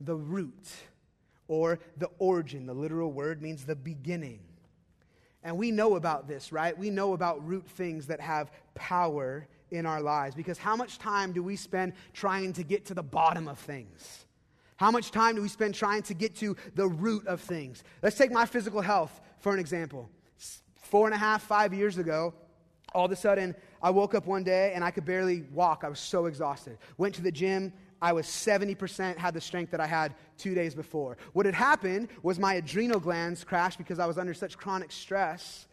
[0.00, 0.68] the root
[1.48, 2.66] or the origin.
[2.66, 4.40] The literal word means the beginning.
[5.42, 6.76] And we know about this, right?
[6.76, 10.34] We know about root things that have power in our lives.
[10.34, 14.26] Because how much time do we spend trying to get to the bottom of things?
[14.76, 17.82] How much time do we spend trying to get to the root of things?
[18.02, 20.10] Let's take my physical health for an example.
[20.82, 22.34] Four and a half, five years ago,
[22.94, 25.82] all of a sudden, I woke up one day and I could barely walk.
[25.82, 26.78] I was so exhausted.
[26.98, 27.72] Went to the gym.
[28.00, 31.16] I was 70% had the strength that I had two days before.
[31.32, 35.66] What had happened was my adrenal glands crashed because I was under such chronic stress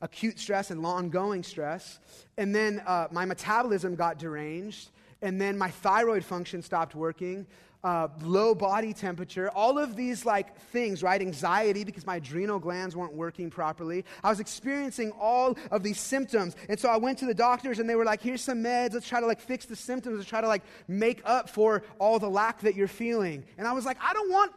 [0.00, 1.98] acute stress and ongoing stress.
[2.36, 4.90] And then uh, my metabolism got deranged.
[5.22, 7.46] And then my thyroid function stopped working.
[7.84, 11.20] Uh, low body temperature, all of these like things, right?
[11.20, 14.04] Anxiety because my adrenal glands weren't working properly.
[14.24, 16.56] I was experiencing all of these symptoms.
[16.68, 18.94] And so I went to the doctors and they were like, here's some meds.
[18.94, 20.16] Let's try to like fix the symptoms.
[20.16, 23.44] Let's try to like make up for all the lack that you're feeling.
[23.56, 24.52] And I was like, I don't want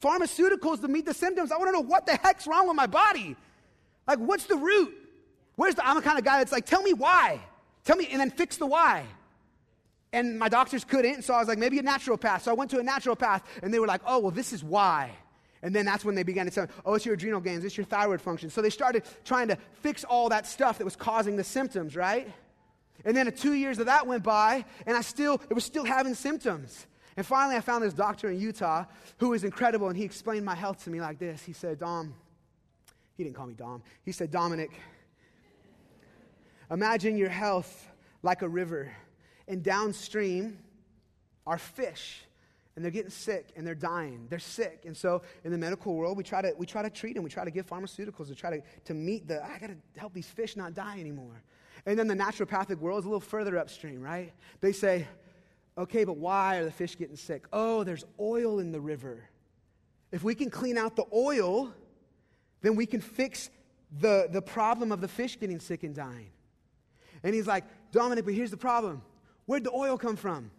[0.00, 1.52] pharmaceuticals to meet the symptoms.
[1.52, 3.36] I want to know what the heck's wrong with my body.
[4.06, 4.94] Like, what's the root?
[5.56, 7.40] Where's the, I'm the kind of guy that's like, tell me why.
[7.84, 9.04] Tell me, and then fix the why.
[10.12, 12.42] And my doctors couldn't, so I was like, maybe a naturopath.
[12.42, 15.10] So I went to a naturopath, and they were like, oh, well, this is why.
[15.62, 17.76] And then that's when they began to tell me, oh, it's your adrenal glands, it's
[17.76, 18.50] your thyroid function.
[18.50, 22.28] So they started trying to fix all that stuff that was causing the symptoms, right?
[23.04, 26.14] And then two years of that went by, and I still, it was still having
[26.14, 26.86] symptoms.
[27.16, 28.84] And finally, I found this doctor in Utah
[29.18, 31.42] who was incredible, and he explained my health to me like this.
[31.42, 32.14] He said, Dom,
[33.16, 33.82] he didn't call me Dom.
[34.04, 34.70] He said, Dominic,
[36.70, 37.88] imagine your health
[38.22, 38.92] like a river,
[39.48, 40.58] and downstream
[41.46, 42.24] are fish
[42.74, 44.26] and they're getting sick and they're dying.
[44.30, 44.84] They're sick.
[44.86, 47.22] And so in the medical world, we try to, we try to treat them.
[47.22, 50.14] We try to give pharmaceuticals to try to, to meet the, I got to help
[50.14, 51.42] these fish not die anymore.
[51.84, 54.32] And then the naturopathic world is a little further upstream, right?
[54.60, 55.06] They say,
[55.76, 57.44] okay, but why are the fish getting sick?
[57.52, 59.24] Oh, there's oil in the river.
[60.10, 61.74] If we can clean out the oil,
[62.62, 63.50] then we can fix
[63.98, 66.30] the, the problem of the fish getting sick and dying.
[67.22, 69.02] And he's like, Dominic, but here's the problem.
[69.46, 70.50] Where'd the oil come from?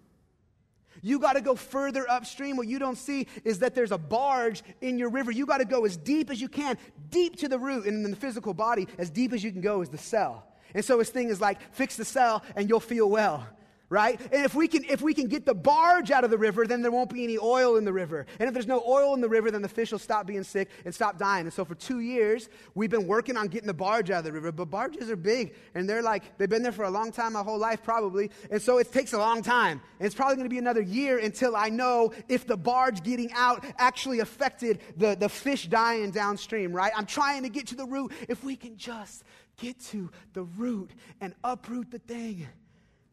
[1.01, 2.55] You got to go further upstream.
[2.55, 5.31] What you don't see is that there's a barge in your river.
[5.31, 6.77] You got to go as deep as you can,
[7.09, 7.85] deep to the root.
[7.85, 10.45] And in the physical body, as deep as you can go is the cell.
[10.75, 13.47] And so his thing is like, fix the cell and you'll feel well
[13.93, 14.19] right?
[14.31, 16.81] And if we can if we can get the barge out of the river, then
[16.81, 18.25] there won't be any oil in the river.
[18.39, 20.69] And if there's no oil in the river, then the fish will stop being sick
[20.83, 21.45] and stop dying.
[21.45, 24.31] And so for 2 years, we've been working on getting the barge out of the
[24.31, 27.33] river, but barges are big and they're like they've been there for a long time,
[27.33, 28.31] my whole life probably.
[28.49, 29.79] And so it takes a long time.
[29.99, 33.31] And it's probably going to be another year until I know if the barge getting
[33.33, 36.91] out actually affected the the fish dying downstream, right?
[36.97, 38.11] I'm trying to get to the root.
[38.27, 39.23] If we can just
[39.57, 40.89] get to the root
[41.21, 42.47] and uproot the thing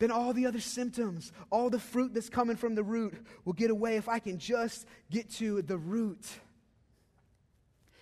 [0.01, 3.71] then all the other symptoms, all the fruit that's coming from the root will get
[3.71, 6.27] away if I can just get to the root.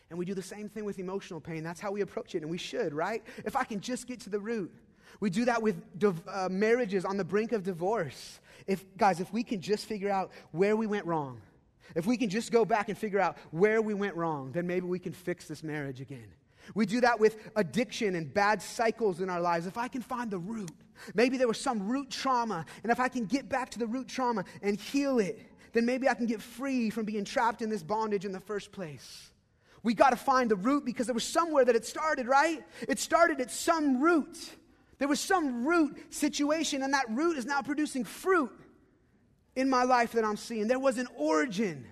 [0.08, 1.62] And we do the same thing with emotional pain.
[1.62, 3.22] That's how we approach it, and we should, right?
[3.44, 4.72] If I can just get to the root.
[5.20, 8.40] We do that with div- uh, marriages on the brink of divorce.
[8.66, 11.40] If, guys, if we can just figure out where we went wrong,
[11.96, 14.86] if we can just go back and figure out where we went wrong, then maybe
[14.86, 16.28] we can fix this marriage again.
[16.74, 19.66] We do that with addiction and bad cycles in our lives.
[19.66, 20.70] If I can find the root,
[21.14, 24.08] maybe there was some root trauma, and if I can get back to the root
[24.08, 25.40] trauma and heal it,
[25.72, 28.72] then maybe I can get free from being trapped in this bondage in the first
[28.72, 29.30] place.
[29.82, 32.64] We got to find the root because there was somewhere that it started, right?
[32.88, 34.36] It started at some root.
[34.98, 38.50] There was some root situation, and that root is now producing fruit
[39.54, 40.66] in my life that I'm seeing.
[40.66, 41.86] There was an origin,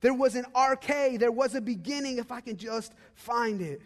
[0.00, 3.82] there was an arche, there was a beginning if I can just find it.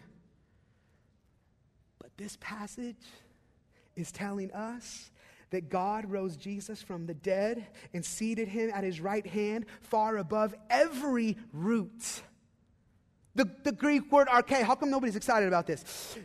[2.17, 2.95] This passage
[3.95, 5.11] is telling us
[5.49, 10.17] that God rose Jesus from the dead and seated him at his right hand, far
[10.17, 12.21] above every root.
[13.35, 16.17] The, the Greek word arche, how come nobody's excited about this?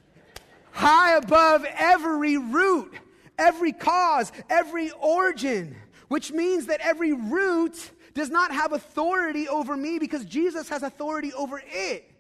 [0.73, 2.95] High above every root,
[3.37, 5.77] every cause, every origin,
[6.09, 11.33] which means that every root does not have authority over me because Jesus has authority
[11.33, 12.11] over it.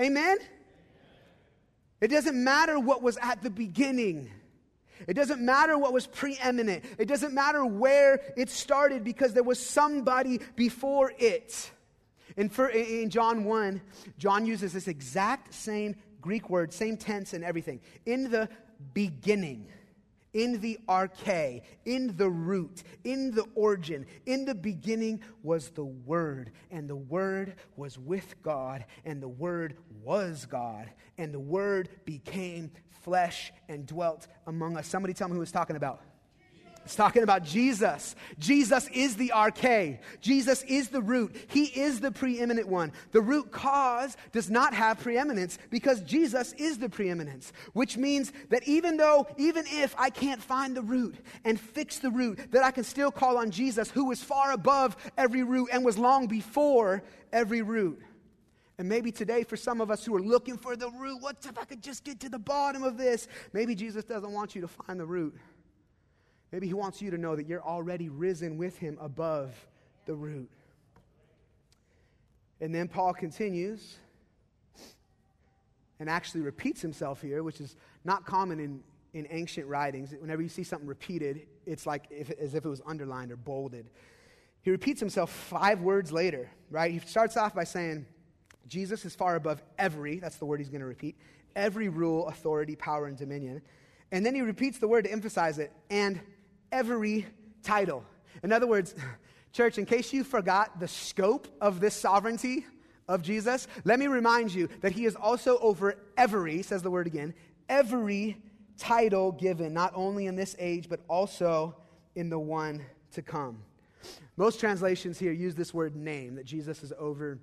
[0.00, 0.38] Amen?
[2.02, 4.28] It doesn't matter what was at the beginning.
[5.06, 6.84] It doesn't matter what was preeminent.
[6.98, 11.70] It doesn't matter where it started because there was somebody before it.
[12.36, 13.80] In, for, in John 1,
[14.18, 17.80] John uses this exact same Greek word, same tense and everything.
[18.04, 18.48] In the
[18.94, 19.68] beginning,
[20.32, 26.52] in the arche, in the root, in the origin, in the beginning was the Word,
[26.70, 32.70] and the Word was with God, and the Word was God, and the Word became
[33.02, 34.86] flesh and dwelt among us.
[34.86, 36.02] Somebody tell me who he's talking about.
[36.84, 38.16] It's talking about Jesus.
[38.38, 39.98] Jesus is the arche.
[40.20, 41.36] Jesus is the root.
[41.48, 42.92] He is the preeminent one.
[43.12, 48.66] The root cause does not have preeminence because Jesus is the preeminence, which means that
[48.66, 52.72] even though, even if I can't find the root and fix the root, that I
[52.72, 57.04] can still call on Jesus, who is far above every root and was long before
[57.32, 58.00] every root.
[58.78, 61.56] And maybe today, for some of us who are looking for the root, what if
[61.56, 63.28] I could just get to the bottom of this?
[63.52, 65.36] Maybe Jesus doesn't want you to find the root.
[66.52, 69.54] Maybe he wants you to know that you're already risen with him above
[70.04, 70.50] the root.
[72.60, 73.96] And then Paul continues
[75.98, 78.82] and actually repeats himself here, which is not common in,
[79.14, 80.14] in ancient writings.
[80.20, 83.88] Whenever you see something repeated, it's like if, as if it was underlined or bolded.
[84.62, 86.92] He repeats himself five words later, right?
[86.92, 88.06] He starts off by saying,
[88.68, 91.16] Jesus is far above every, that's the word he's going to repeat,
[91.56, 93.62] every rule, authority, power, and dominion.
[94.12, 96.20] And then he repeats the word to emphasize it, and
[96.72, 97.26] every
[97.62, 98.04] title.
[98.42, 98.94] In other words,
[99.52, 102.66] church, in case you forgot the scope of this sovereignty
[103.06, 107.06] of Jesus, let me remind you that he is also over every, says the word
[107.06, 107.34] again,
[107.68, 108.38] every
[108.78, 111.76] title given, not only in this age, but also
[112.14, 113.62] in the one to come.
[114.36, 117.38] Most translations here use this word name, that Jesus is over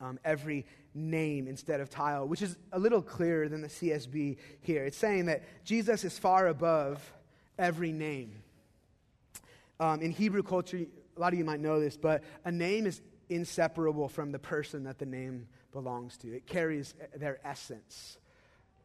[0.00, 4.84] um, every name instead of title, which is a little clearer than the CSB here.
[4.84, 7.12] It's saying that Jesus is far above
[7.58, 8.42] every name.
[9.80, 13.00] Um, in Hebrew culture, a lot of you might know this, but a name is
[13.30, 18.18] inseparable from the person that the name belongs to, it carries their essence.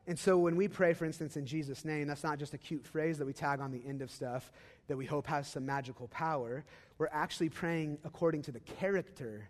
[0.08, 2.86] And so when we pray, for instance, in Jesus' name, that's not just a cute
[2.86, 4.52] phrase that we tag on the end of stuff
[4.88, 6.64] that we hope has some magical power.
[6.98, 9.50] We're actually praying according to the character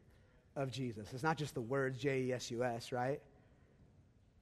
[0.56, 1.10] of Jesus.
[1.14, 3.22] It's not just the words J E S U S, right?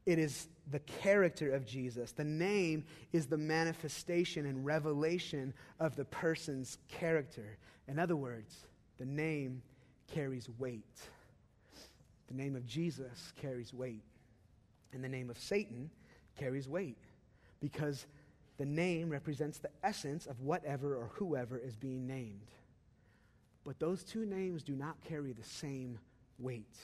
[0.06, 2.12] It is the character of Jesus.
[2.12, 7.58] The name is the manifestation and revelation of the person's character.
[7.88, 8.56] In other words,
[8.98, 9.62] the name
[10.13, 11.02] carries weight.
[12.28, 14.04] The name of Jesus carries weight.
[14.94, 15.89] And the name of Satan
[16.38, 16.98] carries weight
[17.60, 18.06] because
[18.58, 22.52] the name represents the essence of whatever or whoever is being named.
[23.63, 25.98] But those two names do not carry the same
[26.38, 26.76] weight.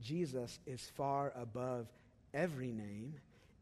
[0.00, 1.86] Jesus is far above
[2.34, 3.14] every name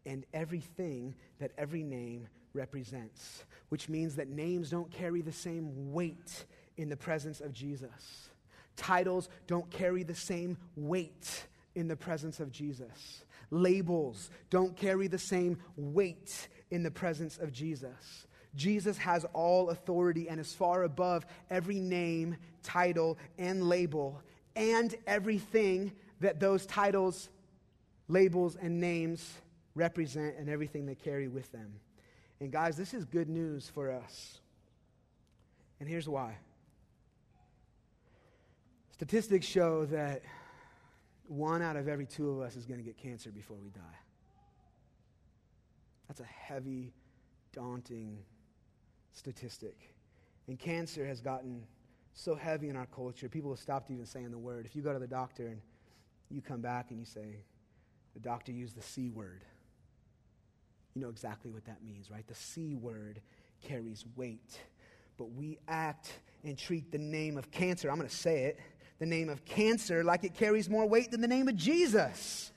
[0.06, 6.44] and everything that every name represents, which means that names don't carry the same weight
[6.76, 8.30] in the presence of Jesus.
[8.76, 13.24] Titles don't carry the same weight in the presence of Jesus.
[13.50, 18.26] Labels don't carry the same weight in the presence of Jesus.
[18.54, 24.20] Jesus has all authority and is far above every name, title, and label,
[24.56, 27.28] and everything that those titles,
[28.10, 29.34] labels, and names
[29.74, 31.72] represent, and everything they carry with them.
[32.40, 34.40] And guys, this is good news for us.
[35.78, 36.36] And here's why.
[38.92, 40.22] Statistics show that
[41.26, 43.80] one out of every two of us is going to get cancer before we die.
[46.08, 46.92] That's a heavy,
[47.52, 48.18] daunting
[49.12, 49.94] statistic.
[50.48, 51.62] And cancer has gotten
[52.12, 54.66] so heavy in our culture, people have stopped even saying the word.
[54.66, 55.60] If you go to the doctor and
[56.28, 57.44] you come back and you say,
[58.14, 59.44] The doctor used the C word.
[60.94, 62.26] You know exactly what that means, right?
[62.26, 63.20] The C word
[63.62, 64.58] carries weight.
[65.16, 66.12] But we act
[66.44, 68.58] and treat the name of cancer, I'm going to say it,
[68.98, 72.52] the name of cancer like it carries more weight than the name of Jesus.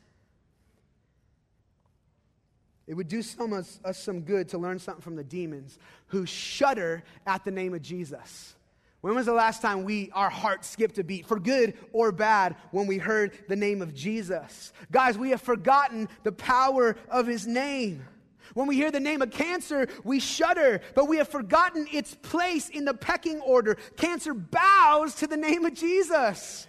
[2.86, 6.26] It would do some us, us some good to learn something from the demons who
[6.26, 8.56] shudder at the name of Jesus.
[9.04, 12.56] When was the last time we, our heart skipped a beat, for good or bad,
[12.72, 14.72] when we heard the name of Jesus?
[14.93, 18.06] Guys, we have forgotten the power of his name.
[18.54, 22.70] When we hear the name of cancer, we shudder, but we have forgotten its place
[22.70, 23.76] in the pecking order.
[23.97, 26.66] Cancer bows to the name of Jesus,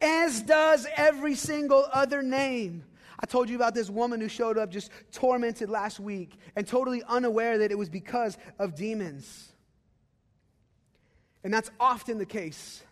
[0.00, 2.84] as does every single other name.
[3.20, 7.02] I told you about this woman who showed up just tormented last week and totally
[7.06, 9.52] unaware that it was because of demons.
[11.46, 12.82] And that's often the case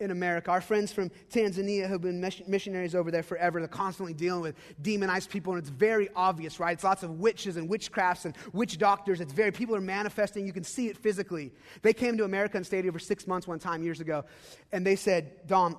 [0.00, 0.50] in America.
[0.50, 3.60] Our friends from Tanzania who've been missionaries over there forever.
[3.60, 6.72] They're constantly dealing with demonized people, and it's very obvious, right?
[6.72, 9.20] It's lots of witches and witchcrafts and witch doctors.
[9.20, 10.44] It's very, people are manifesting.
[10.44, 11.52] You can see it physically.
[11.82, 14.24] They came to America and stayed for six months one time years ago,
[14.72, 15.76] and they said, Dom,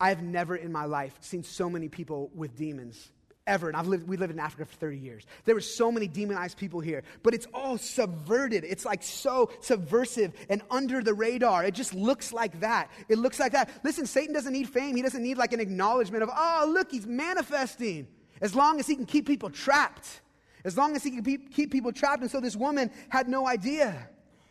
[0.00, 3.12] I've never in my life seen so many people with demons
[3.46, 3.68] ever.
[3.68, 5.26] And I've lived, we lived in Africa for 30 years.
[5.44, 8.64] There were so many demonized people here, but it's all subverted.
[8.64, 11.64] It's like so subversive and under the radar.
[11.64, 12.90] It just looks like that.
[13.08, 13.70] It looks like that.
[13.82, 14.96] Listen, Satan doesn't need fame.
[14.96, 18.06] He doesn't need like an acknowledgement of, oh, look, he's manifesting.
[18.40, 20.20] As long as he can keep people trapped.
[20.64, 22.22] As long as he can keep people trapped.
[22.22, 24.08] And so this woman had no idea.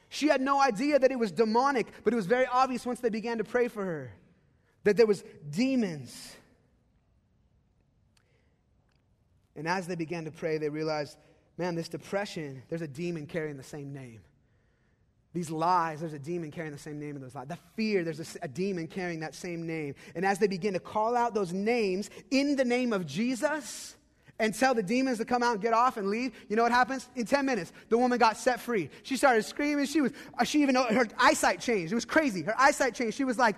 [0.09, 3.09] She had no idea that it was demonic, but it was very obvious once they
[3.09, 4.11] began to pray for her
[4.83, 6.35] that there was demons
[9.55, 11.17] And as they began to pray, they realized,
[11.57, 14.21] man, this depression, there's a demon carrying the same name.
[15.33, 17.47] These lies, there's a demon carrying the same name in those lies.
[17.47, 19.95] The fear, there's a, a, demon carrying that same name.
[20.13, 23.95] And as they begin to call out those names in the name of Jesus
[24.37, 26.71] and tell the demons to come out and get off and leave, you know what
[26.71, 27.09] happens?
[27.15, 28.91] In 10 minutes, the woman got set free.
[29.01, 29.85] She started screaming.
[29.85, 31.91] She was, uh, she even, her eyesight changed.
[31.91, 32.43] It was crazy.
[32.43, 33.17] Her eyesight changed.
[33.17, 33.55] She was like,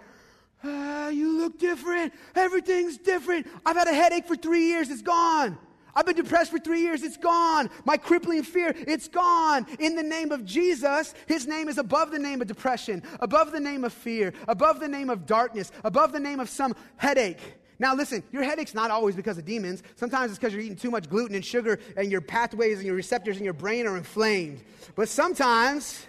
[0.63, 2.13] ah, you look different.
[2.35, 3.47] Everything's different.
[3.65, 4.89] I've had a headache for three years.
[4.89, 5.57] It's gone.
[5.95, 7.03] I've been depressed for three years.
[7.03, 7.69] It's gone.
[7.85, 9.65] My crippling fear, it's gone.
[9.79, 13.59] In the name of Jesus, his name is above the name of depression, above the
[13.59, 17.39] name of fear, above the name of darkness, above the name of some headache.
[17.79, 19.83] Now, listen, your headache's not always because of demons.
[19.95, 22.95] Sometimes it's because you're eating too much gluten and sugar, and your pathways and your
[22.95, 24.63] receptors in your brain are inflamed.
[24.95, 26.05] But sometimes,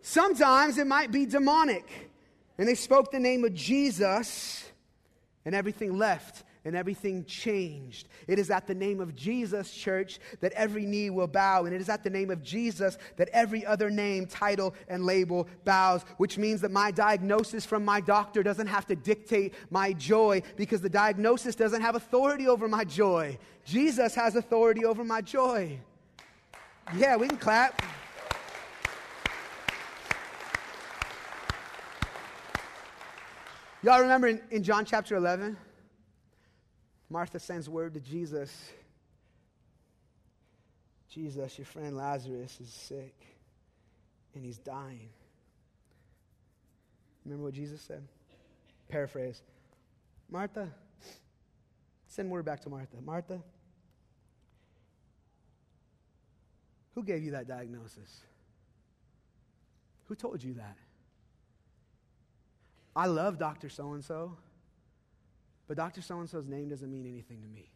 [0.00, 2.10] sometimes it might be demonic.
[2.56, 4.64] And they spoke the name of Jesus,
[5.44, 8.08] and everything left and everything changed.
[8.26, 11.64] It is at the name of Jesus, church, that every knee will bow.
[11.64, 15.48] And it is at the name of Jesus that every other name, title, and label
[15.64, 20.42] bows, which means that my diagnosis from my doctor doesn't have to dictate my joy
[20.56, 23.38] because the diagnosis doesn't have authority over my joy.
[23.64, 25.80] Jesus has authority over my joy.
[26.94, 27.82] Yeah, we can clap.
[33.82, 35.56] Y'all remember in, in John chapter 11?
[37.10, 38.70] Martha sends word to Jesus
[41.10, 43.14] Jesus, your friend Lazarus is sick
[44.34, 45.08] and he's dying.
[47.24, 48.06] Remember what Jesus said?
[48.88, 49.42] Paraphrase
[50.30, 50.68] Martha,
[52.06, 52.96] send word back to Martha.
[53.02, 53.40] Martha,
[56.94, 58.20] who gave you that diagnosis?
[60.04, 60.76] Who told you that?
[62.94, 63.68] I love Dr.
[63.70, 64.36] So and so.
[65.68, 66.00] But Dr.
[66.00, 67.70] So and so's name doesn't mean anything to me.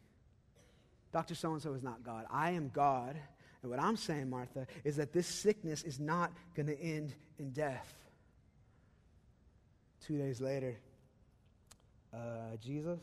[1.13, 1.35] Dr.
[1.35, 2.25] So and so is not God.
[2.29, 3.15] I am God.
[3.61, 7.51] And what I'm saying, Martha, is that this sickness is not going to end in
[7.51, 7.93] death.
[10.05, 10.75] Two days later,
[12.13, 12.99] uh, Jesus,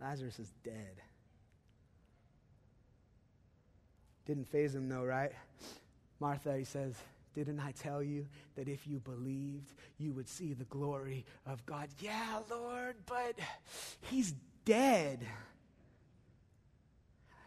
[0.00, 1.02] Lazarus is dead.
[4.26, 5.32] Didn't faze him, though, right?
[6.18, 6.94] Martha, he says,
[7.44, 8.26] didn't I tell you
[8.56, 11.88] that if you believed, you would see the glory of God?
[12.00, 13.38] Yeah, Lord, but
[14.02, 14.34] he's
[14.64, 15.24] dead.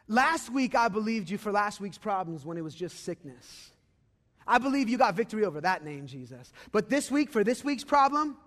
[0.08, 3.72] Last week, I believed you for last week's problems when it was just sickness.
[4.48, 6.52] I believe you got victory over that name, Jesus.
[6.72, 8.38] But this week, for this week's problem,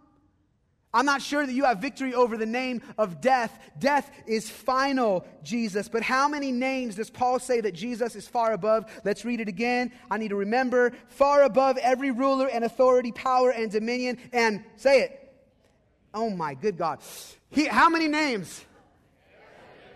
[0.95, 3.59] I'm not sure that you have victory over the name of death.
[3.81, 5.89] Death is final, Jesus.
[5.89, 8.85] But how many names does Paul say that Jesus is far above?
[9.05, 9.91] Let's read it again.
[10.09, 14.19] I need to remember far above every ruler and authority, power and dominion.
[14.33, 15.21] And say it.
[16.15, 17.01] Oh my good God.
[17.51, 18.65] He, how many names?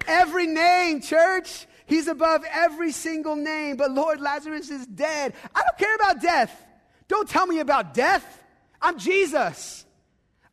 [0.08, 1.66] Every name, church.
[1.86, 3.76] He's above every single name.
[3.76, 5.32] But Lord, Lazarus is dead.
[5.54, 6.66] I don't care about death.
[7.06, 8.42] Don't tell me about death.
[8.82, 9.84] I'm Jesus.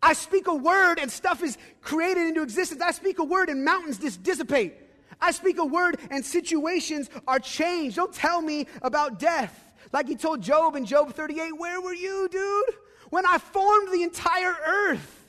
[0.01, 2.81] I speak a word and stuff is created into existence.
[2.81, 4.75] I speak a word and mountains just dissipate.
[5.19, 7.95] I speak a word and situations are changed.
[7.95, 9.73] Don't tell me about death.
[9.91, 12.75] Like he told Job in Job 38, Where were you, dude?
[13.09, 15.21] When I formed the entire earth.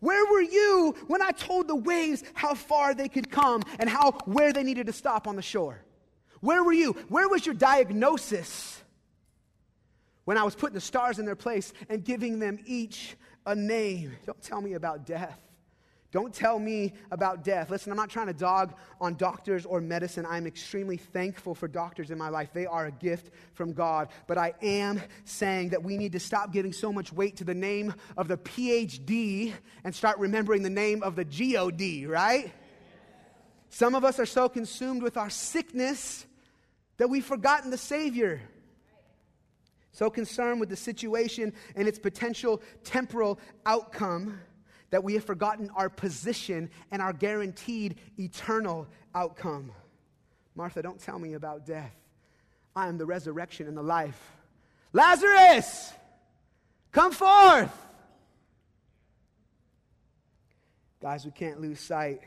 [0.00, 4.12] Where were you when I told the waves how far they could come and how
[4.26, 5.82] where they needed to stop on the shore?
[6.40, 6.92] Where were you?
[7.08, 8.80] Where was your diagnosis
[10.24, 13.16] when I was putting the stars in their place and giving them each
[13.48, 14.16] a name?
[14.26, 15.40] Don't tell me about death.
[16.10, 17.68] Don't tell me about death.
[17.68, 20.24] Listen, I'm not trying to dog on doctors or medicine.
[20.26, 22.50] I'm extremely thankful for doctors in my life.
[22.54, 24.08] They are a gift from God.
[24.26, 27.54] But I am saying that we need to stop giving so much weight to the
[27.54, 29.52] name of the PhD
[29.84, 32.52] and start remembering the name of the GOD, right?
[33.68, 36.24] Some of us are so consumed with our sickness
[36.96, 38.40] that we've forgotten the Savior.
[39.98, 44.38] So concerned with the situation and its potential temporal outcome
[44.90, 49.72] that we have forgotten our position and our guaranteed eternal outcome.
[50.54, 51.96] Martha, don't tell me about death.
[52.76, 54.36] I am the resurrection and the life.
[54.92, 55.92] Lazarus,
[56.92, 57.76] come forth.
[61.02, 62.20] Guys, we can't lose sight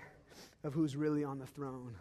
[0.66, 1.96] of who's really on the throne.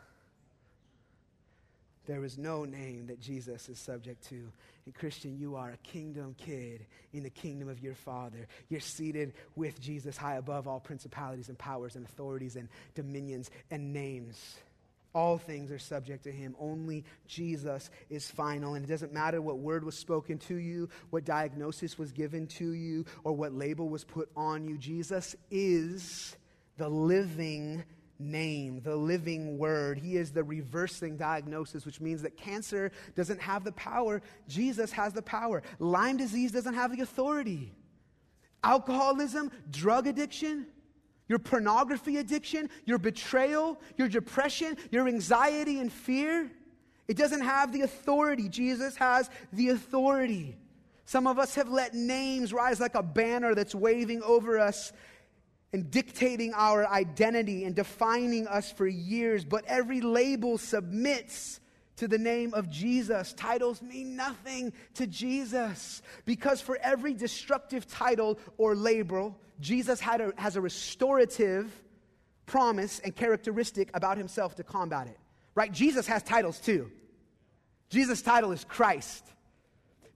[2.11, 4.51] There is no name that Jesus is subject to.
[4.85, 8.49] And Christian, you are a kingdom kid in the kingdom of your Father.
[8.69, 13.93] You're seated with Jesus high above all principalities and powers and authorities and dominions and
[13.93, 14.57] names.
[15.15, 16.57] All things are subject to him.
[16.59, 18.75] Only Jesus is final.
[18.75, 22.73] And it doesn't matter what word was spoken to you, what diagnosis was given to
[22.73, 24.77] you, or what label was put on you.
[24.79, 26.37] Jesus is
[26.77, 27.85] the living
[28.21, 29.99] name, the living word.
[29.99, 34.23] He is the reversing diagnosis, which means that cancer doesn't have the power.
[34.49, 35.62] Jesus has the power.
[35.79, 37.73] Lyme disease doesn't have the authority.
[38.62, 40.66] Alcoholism, drug addiction,
[41.29, 46.51] your pornography addiction, your betrayal, your depression, your anxiety and fear,
[47.09, 48.49] it doesn't have the authority.
[48.49, 50.57] Jesus has the authority.
[51.07, 54.93] Some of us have let names rise like a banner that's waving over us
[55.73, 61.61] and dictating our identity and defining us for years, but every label submits
[61.97, 63.35] to the name of Jesus.
[63.35, 70.57] Titles mean nothing to Jesus because for every destructive title or label, Jesus a, has
[70.57, 71.71] a restorative
[72.47, 75.18] promise and characteristic about himself to combat it.
[75.55, 75.71] Right?
[75.71, 76.91] Jesus has titles too.
[77.91, 79.25] Jesus' title is Christ.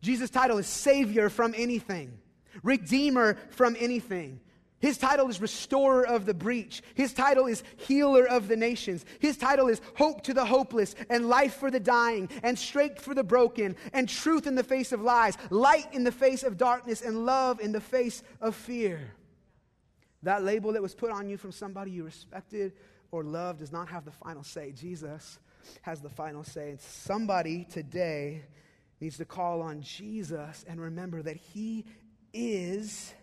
[0.01, 2.19] Jesus' title is Savior from anything,
[2.63, 4.41] Redeemer from anything.
[4.85, 6.83] His title is Restorer of the Breach.
[6.95, 9.07] His title is Healer of the Nations.
[9.19, 13.15] His title is Hope to the Hopeless, and Life for the Dying, and Strength for
[13.15, 17.01] the Broken, and Truth in the face of lies, Light in the face of darkness,
[17.01, 19.15] and Love in the face of fear.
[20.23, 22.75] That label that was put on you from somebody you respected
[23.11, 24.73] or loved does not have the final say.
[24.73, 25.39] Jesus
[25.81, 26.69] has the final say.
[26.73, 28.43] And somebody today
[29.01, 31.87] needs to call on Jesus and remember that He
[32.35, 33.15] is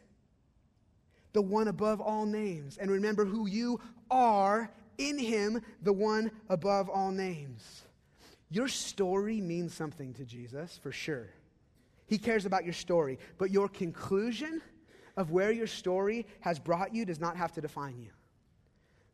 [1.33, 2.77] the one above all names.
[2.77, 3.79] And remember who you
[4.09, 7.83] are in him, the one above all names.
[8.49, 11.29] Your story means something to Jesus, for sure.
[12.07, 13.17] He cares about your story.
[13.37, 14.61] But your conclusion
[15.15, 18.11] of where your story has brought you does not have to define you.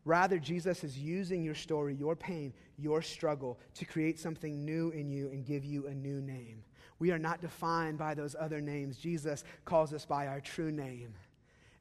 [0.06, 5.10] Rather, Jesus is using your story, your pain, your struggle to create something new in
[5.10, 6.64] you and give you a new name.
[6.98, 8.98] We are not defined by those other names.
[8.98, 11.14] Jesus calls us by our true name.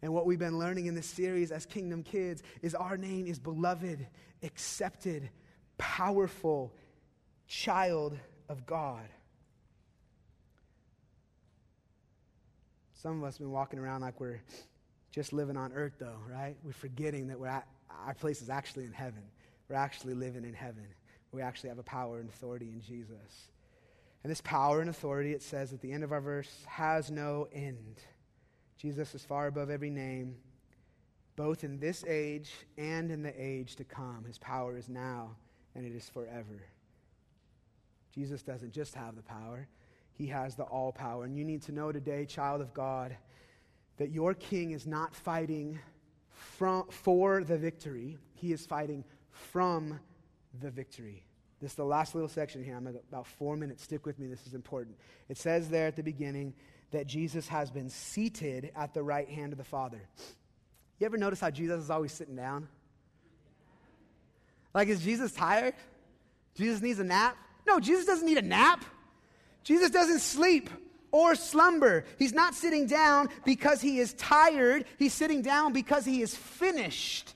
[0.07, 3.40] And what we've been learning in this series as Kingdom Kids is our name is
[3.40, 4.07] beloved,
[4.44, 5.28] accepted,
[5.78, 6.72] powerful
[7.48, 8.16] child
[8.48, 9.09] of God.
[12.94, 14.40] Some of us have been walking around like we're
[15.11, 16.54] just living on earth, though, right?
[16.62, 17.66] We're forgetting that we're at,
[18.07, 19.24] our place is actually in heaven.
[19.68, 20.86] We're actually living in heaven.
[21.32, 23.50] We actually have a power and authority in Jesus.
[24.22, 27.48] And this power and authority, it says at the end of our verse, has no
[27.52, 27.96] end.
[28.77, 30.37] Jesus is far above every name,
[31.35, 34.24] both in this age and in the age to come.
[34.27, 35.37] His power is now
[35.74, 36.62] and it is forever.
[38.14, 39.68] Jesus doesn't just have the power,
[40.12, 41.24] he has the all power.
[41.24, 43.16] And you need to know today, child of God,
[43.99, 45.79] that your king is not fighting
[46.31, 50.01] from, for the victory, he is fighting from
[50.61, 51.27] the victory.
[51.61, 52.77] This is the last little section here.
[52.77, 53.83] I'm about four minutes.
[53.83, 54.27] Stick with me.
[54.27, 54.97] This is important.
[55.29, 56.55] It says there at the beginning,
[56.97, 60.01] that Jesus has been seated at the right hand of the Father.
[60.99, 62.68] You ever notice how Jesus is always sitting down?
[64.72, 65.74] Like, is Jesus tired?
[66.55, 67.36] Jesus needs a nap?
[67.66, 68.82] No, Jesus doesn't need a nap.
[69.62, 70.70] Jesus doesn't sleep
[71.12, 72.07] or slumber.
[72.18, 74.86] He's not sitting down because he is tired.
[74.99, 77.34] He's sitting down because he is finished.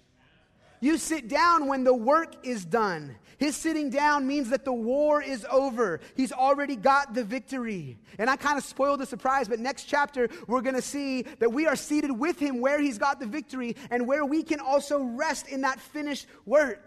[0.81, 3.17] You sit down when the work is done.
[3.37, 6.01] His sitting down means that the war is over.
[6.15, 7.99] He's already got the victory.
[8.19, 11.51] And I kind of spoiled the surprise, but next chapter, we're going to see that
[11.51, 15.03] we are seated with him where he's got the victory and where we can also
[15.03, 16.87] rest in that finished work.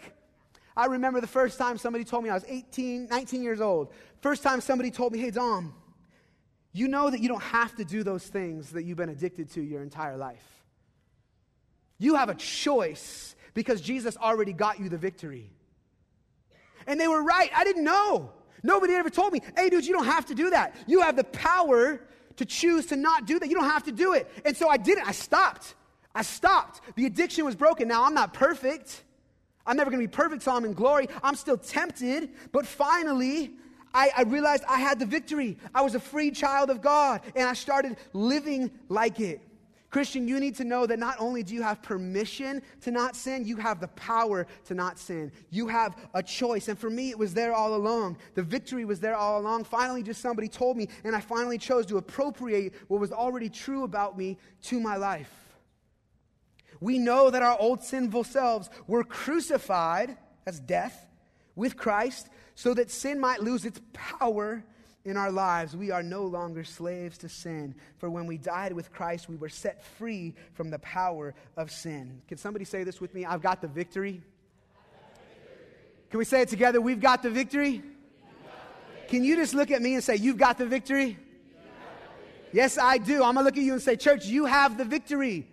[0.76, 3.92] I remember the first time somebody told me I was 18, 19 years old.
[4.22, 5.74] First time somebody told me, hey, Dom,
[6.72, 9.62] you know that you don't have to do those things that you've been addicted to
[9.62, 10.64] your entire life.
[12.00, 15.52] You have a choice because Jesus already got you the victory.
[16.88, 17.50] And they were right.
[17.56, 18.32] I didn't know.
[18.64, 20.76] Nobody ever told me, hey, dude, you don't have to do that.
[20.88, 22.02] You have the power
[22.38, 23.50] to choose to not do that.
[23.50, 24.30] You don't have to do it.
[24.46, 25.08] And so I didn't.
[25.08, 25.76] I stopped.
[26.16, 26.82] I stopped.
[26.96, 27.88] The addiction was broken.
[27.88, 29.04] Now I'm not perfect.
[29.66, 31.08] I'm never going to be perfect, so I'm in glory.
[31.22, 32.30] I'm still tempted.
[32.52, 33.52] But finally,
[33.94, 35.58] I, I, realized I had the victory.
[35.74, 39.42] I was a free child of God, and I started living like it.
[39.94, 43.46] Christian, you need to know that not only do you have permission to not sin,
[43.46, 45.32] you have the power to not sin.
[45.52, 46.68] You have a choice.
[46.68, 48.18] And for me, it was there all along.
[48.34, 49.66] The victory was there all along.
[49.66, 53.84] Finally, just somebody told me, and I finally chose to appropriate what was already true
[53.84, 55.32] about me to my life.
[56.80, 60.18] We know that our old sinful selves were crucified,
[60.48, 61.06] as death,
[61.56, 64.64] with Christ, so that sin might lose its power
[65.06, 67.76] in our lives, we are no longer slaves to sin.
[67.98, 72.22] For when we died with Christ, we were set free from the power of sin.
[72.28, 73.26] Can somebody say this with me?
[73.26, 74.22] I've got the victory.
[76.10, 76.80] Can we say it together?
[76.80, 77.82] We've got the victory.
[79.10, 81.18] Can you just look at me and say, You've got the victory?
[82.54, 83.24] Yes, I do.
[83.24, 85.48] I'm going to look at you and say, Church, you have the victory.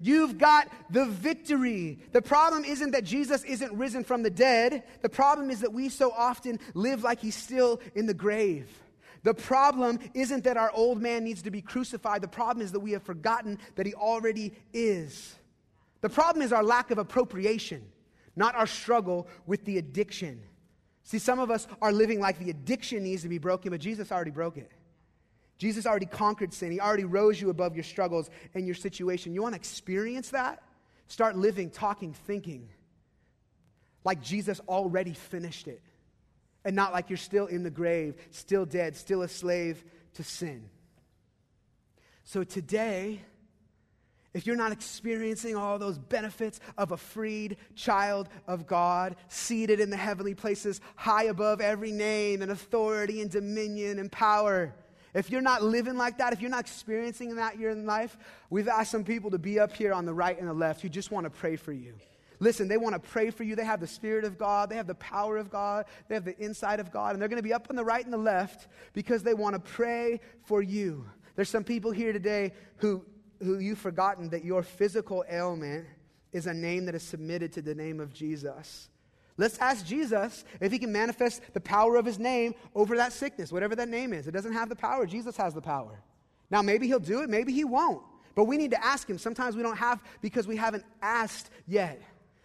[0.00, 1.98] You've got the victory.
[2.12, 4.84] The problem isn't that Jesus isn't risen from the dead.
[5.02, 8.68] The problem is that we so often live like he's still in the grave.
[9.24, 12.20] The problem isn't that our old man needs to be crucified.
[12.20, 15.34] The problem is that we have forgotten that he already is.
[16.02, 17.82] The problem is our lack of appropriation,
[18.36, 20.42] not our struggle with the addiction.
[21.04, 24.12] See, some of us are living like the addiction needs to be broken, but Jesus
[24.12, 24.70] already broke it.
[25.56, 26.70] Jesus already conquered sin.
[26.70, 29.32] He already rose you above your struggles and your situation.
[29.32, 30.62] You want to experience that?
[31.08, 32.68] Start living, talking, thinking
[34.04, 35.80] like Jesus already finished it
[36.64, 39.84] and not like you're still in the grave, still dead, still a slave
[40.14, 40.68] to sin.
[42.24, 43.20] So today,
[44.32, 49.90] if you're not experiencing all those benefits of a freed child of God, seated in
[49.90, 54.74] the heavenly places, high above every name and authority and dominion and power,
[55.14, 58.16] if you're not living like that, if you're not experiencing that year in life,
[58.50, 60.88] we've asked some people to be up here on the right and the left who
[60.88, 61.94] just want to pray for you.
[62.40, 63.54] Listen, they want to pray for you.
[63.56, 66.36] They have the Spirit of God, they have the power of God, they have the
[66.38, 68.68] insight of God, and they're going to be up on the right and the left
[68.92, 71.04] because they want to pray for you.
[71.36, 73.04] There's some people here today who,
[73.42, 75.86] who you've forgotten that your physical ailment
[76.32, 78.88] is a name that is submitted to the name of Jesus.
[79.36, 83.52] Let's ask Jesus if he can manifest the power of his name over that sickness,
[83.52, 84.28] whatever that name is.
[84.28, 86.00] It doesn't have the power, Jesus has the power.
[86.50, 88.02] Now, maybe he'll do it, maybe he won't.
[88.34, 89.18] But we need to ask him.
[89.18, 92.02] Sometimes we don't have because we haven't asked yet.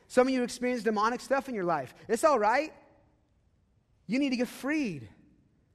[0.09, 1.93] Some of you experience demonic stuff in your life.
[2.07, 2.73] It's all right.
[4.07, 5.07] You need to get freed.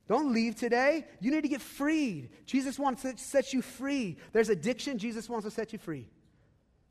[0.08, 1.06] Don't leave today.
[1.20, 2.30] You need to get freed.
[2.44, 4.18] Jesus wants to set you free.
[4.32, 6.10] There's addiction, Jesus wants to set you free.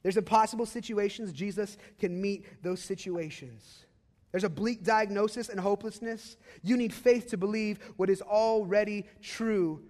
[0.04, 3.86] There's impossible situations, Jesus can meet those situations.
[4.32, 6.38] There's a bleak diagnosis and hopelessness.
[6.64, 9.84] You need faith to believe what is already true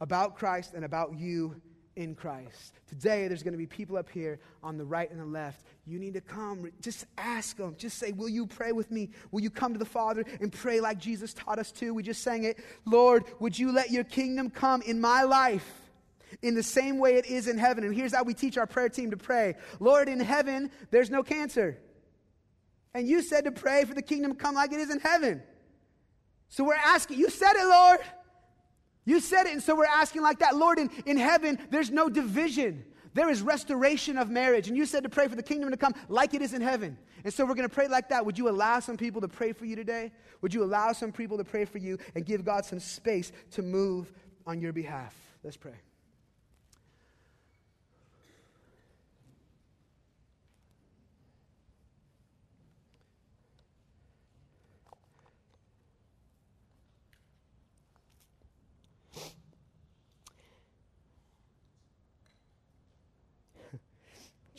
[0.00, 1.60] about Christ and about you
[2.00, 2.80] in Christ.
[2.88, 5.66] Today, there's going to be people up here on the right and the left.
[5.86, 6.72] You need to come.
[6.80, 7.74] Just ask them.
[7.76, 9.10] Just say, Will you pray with me?
[9.30, 11.92] Will you come to the Father and pray like Jesus taught us to?
[11.92, 12.58] We just sang it.
[12.86, 15.70] Lord, would you let your kingdom come in my life?
[16.40, 17.84] In the same way it is in heaven.
[17.84, 21.22] And here's how we teach our prayer team to pray Lord, in heaven, there's no
[21.22, 21.78] cancer.
[22.94, 25.42] And you said to pray for the kingdom to come like it is in heaven.
[26.48, 28.00] So we're asking, you said it, Lord.
[29.10, 30.54] You said it, and so we're asking like that.
[30.54, 32.84] Lord, in, in heaven, there's no division.
[33.12, 34.68] There is restoration of marriage.
[34.68, 36.96] And you said to pray for the kingdom to come like it is in heaven.
[37.24, 38.24] And so we're going to pray like that.
[38.24, 40.12] Would you allow some people to pray for you today?
[40.42, 43.62] Would you allow some people to pray for you and give God some space to
[43.62, 44.12] move
[44.46, 45.12] on your behalf?
[45.42, 45.74] Let's pray.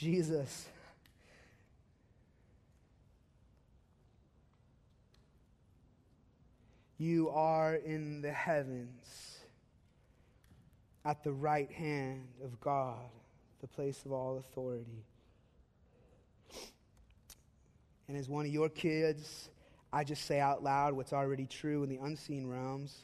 [0.02, 0.68] Jesus.
[6.98, 9.38] You are in the heavens.
[11.04, 13.10] at the right hand of God,
[13.60, 15.04] the place of all authority.
[18.08, 19.50] And as one of your kids,
[19.92, 22.96] I just say out loud what's already true in the unseen realms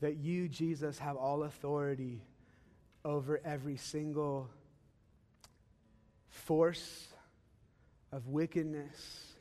[0.00, 2.22] that you, Jesus, have all authority
[3.04, 4.50] over every single
[6.38, 7.08] force
[8.12, 9.34] of wickedness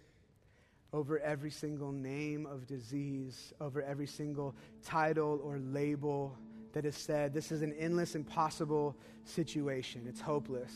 [0.93, 6.37] over every single name of disease, over every single title or label
[6.73, 7.33] that is said.
[7.33, 10.05] This is an endless, impossible situation.
[10.07, 10.73] It's hopeless.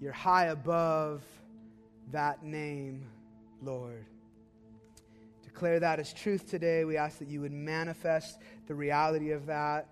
[0.00, 1.22] You're high above
[2.12, 3.06] that name,
[3.62, 4.04] Lord.
[5.42, 6.84] Declare that as truth today.
[6.84, 9.88] We ask that you would manifest the reality of that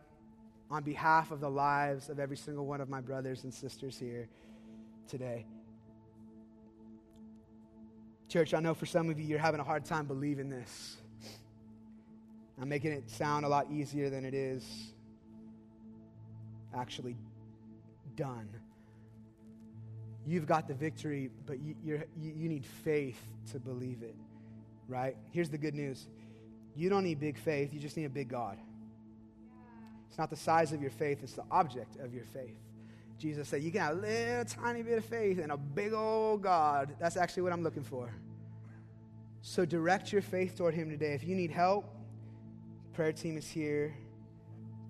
[0.70, 4.28] on behalf of the lives of every single one of my brothers and sisters here
[5.08, 5.46] today.
[8.28, 10.96] Church, I know for some of you, you're having a hard time believing this.
[12.60, 14.64] I'm making it sound a lot easier than it is
[16.76, 17.16] actually
[18.16, 18.48] done.
[20.26, 23.20] You've got the victory, but you, you you need faith
[23.52, 24.14] to believe it,
[24.88, 25.16] right?
[25.30, 26.06] Here's the good news
[26.76, 28.58] you don't need big faith, you just need a big God.
[30.08, 32.56] It's not the size of your faith, it's the object of your faith.
[33.18, 36.42] Jesus said, You can have a little tiny bit of faith and a big old
[36.42, 36.94] God.
[36.98, 38.12] That's actually what I'm looking for.
[39.42, 41.12] So direct your faith toward Him today.
[41.12, 41.84] If you need help,
[42.94, 43.94] prayer team is here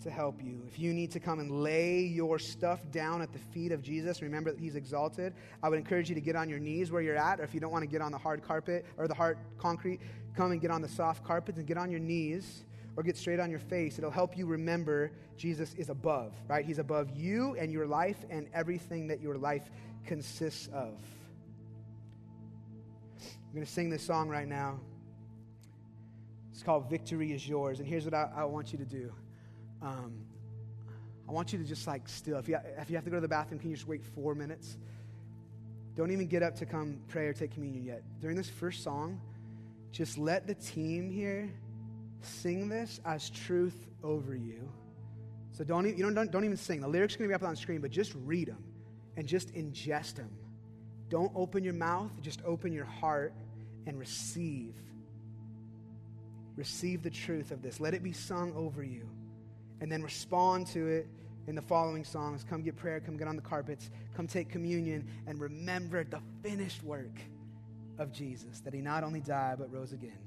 [0.03, 0.63] to help you.
[0.69, 4.23] If you need to come and lay your stuff down at the feet of Jesus,
[4.23, 5.35] remember that He's exalted.
[5.63, 7.61] I would encourage you to get on your knees where you're at, or if you
[7.61, 10.01] don't want to get on the hard carpet or the hard concrete,
[10.37, 12.65] come and get on the soft carpet and get on your knees
[12.97, 13.99] or get straight on your face.
[13.99, 16.65] It'll help you remember Jesus is above, right?
[16.65, 19.71] He's above you and your life and everything that your life
[20.07, 20.95] consists of.
[23.21, 24.81] I'm going to sing this song right now.
[26.53, 27.81] It's called Victory is Yours.
[27.81, 29.13] And here's what I, I want you to do.
[29.83, 30.25] Um,
[31.29, 32.39] I want you to just like still.
[32.39, 34.35] If you, if you have to go to the bathroom, can you just wait four
[34.35, 34.77] minutes?
[35.97, 38.03] Don't even get up to come pray or take communion yet.
[38.21, 39.21] During this first song,
[39.93, 41.53] just let the team here
[42.25, 44.69] sing this as truth over you.
[45.53, 46.81] So don't, even, you don't, don't even sing.
[46.81, 48.65] The lyrics are going to be up on the screen, but just read them
[49.17, 50.31] and just ingest them.
[51.09, 53.33] Don't open your mouth, just open your heart
[53.87, 54.75] and receive.
[56.57, 57.79] Receive the truth of this.
[57.81, 59.09] Let it be sung over you.
[59.81, 61.07] And then respond to it
[61.47, 62.45] in the following songs.
[62.49, 66.83] Come get prayer, come get on the carpets, come take communion, and remember the finished
[66.83, 67.19] work
[67.99, 70.19] of Jesus that he not only died but rose again.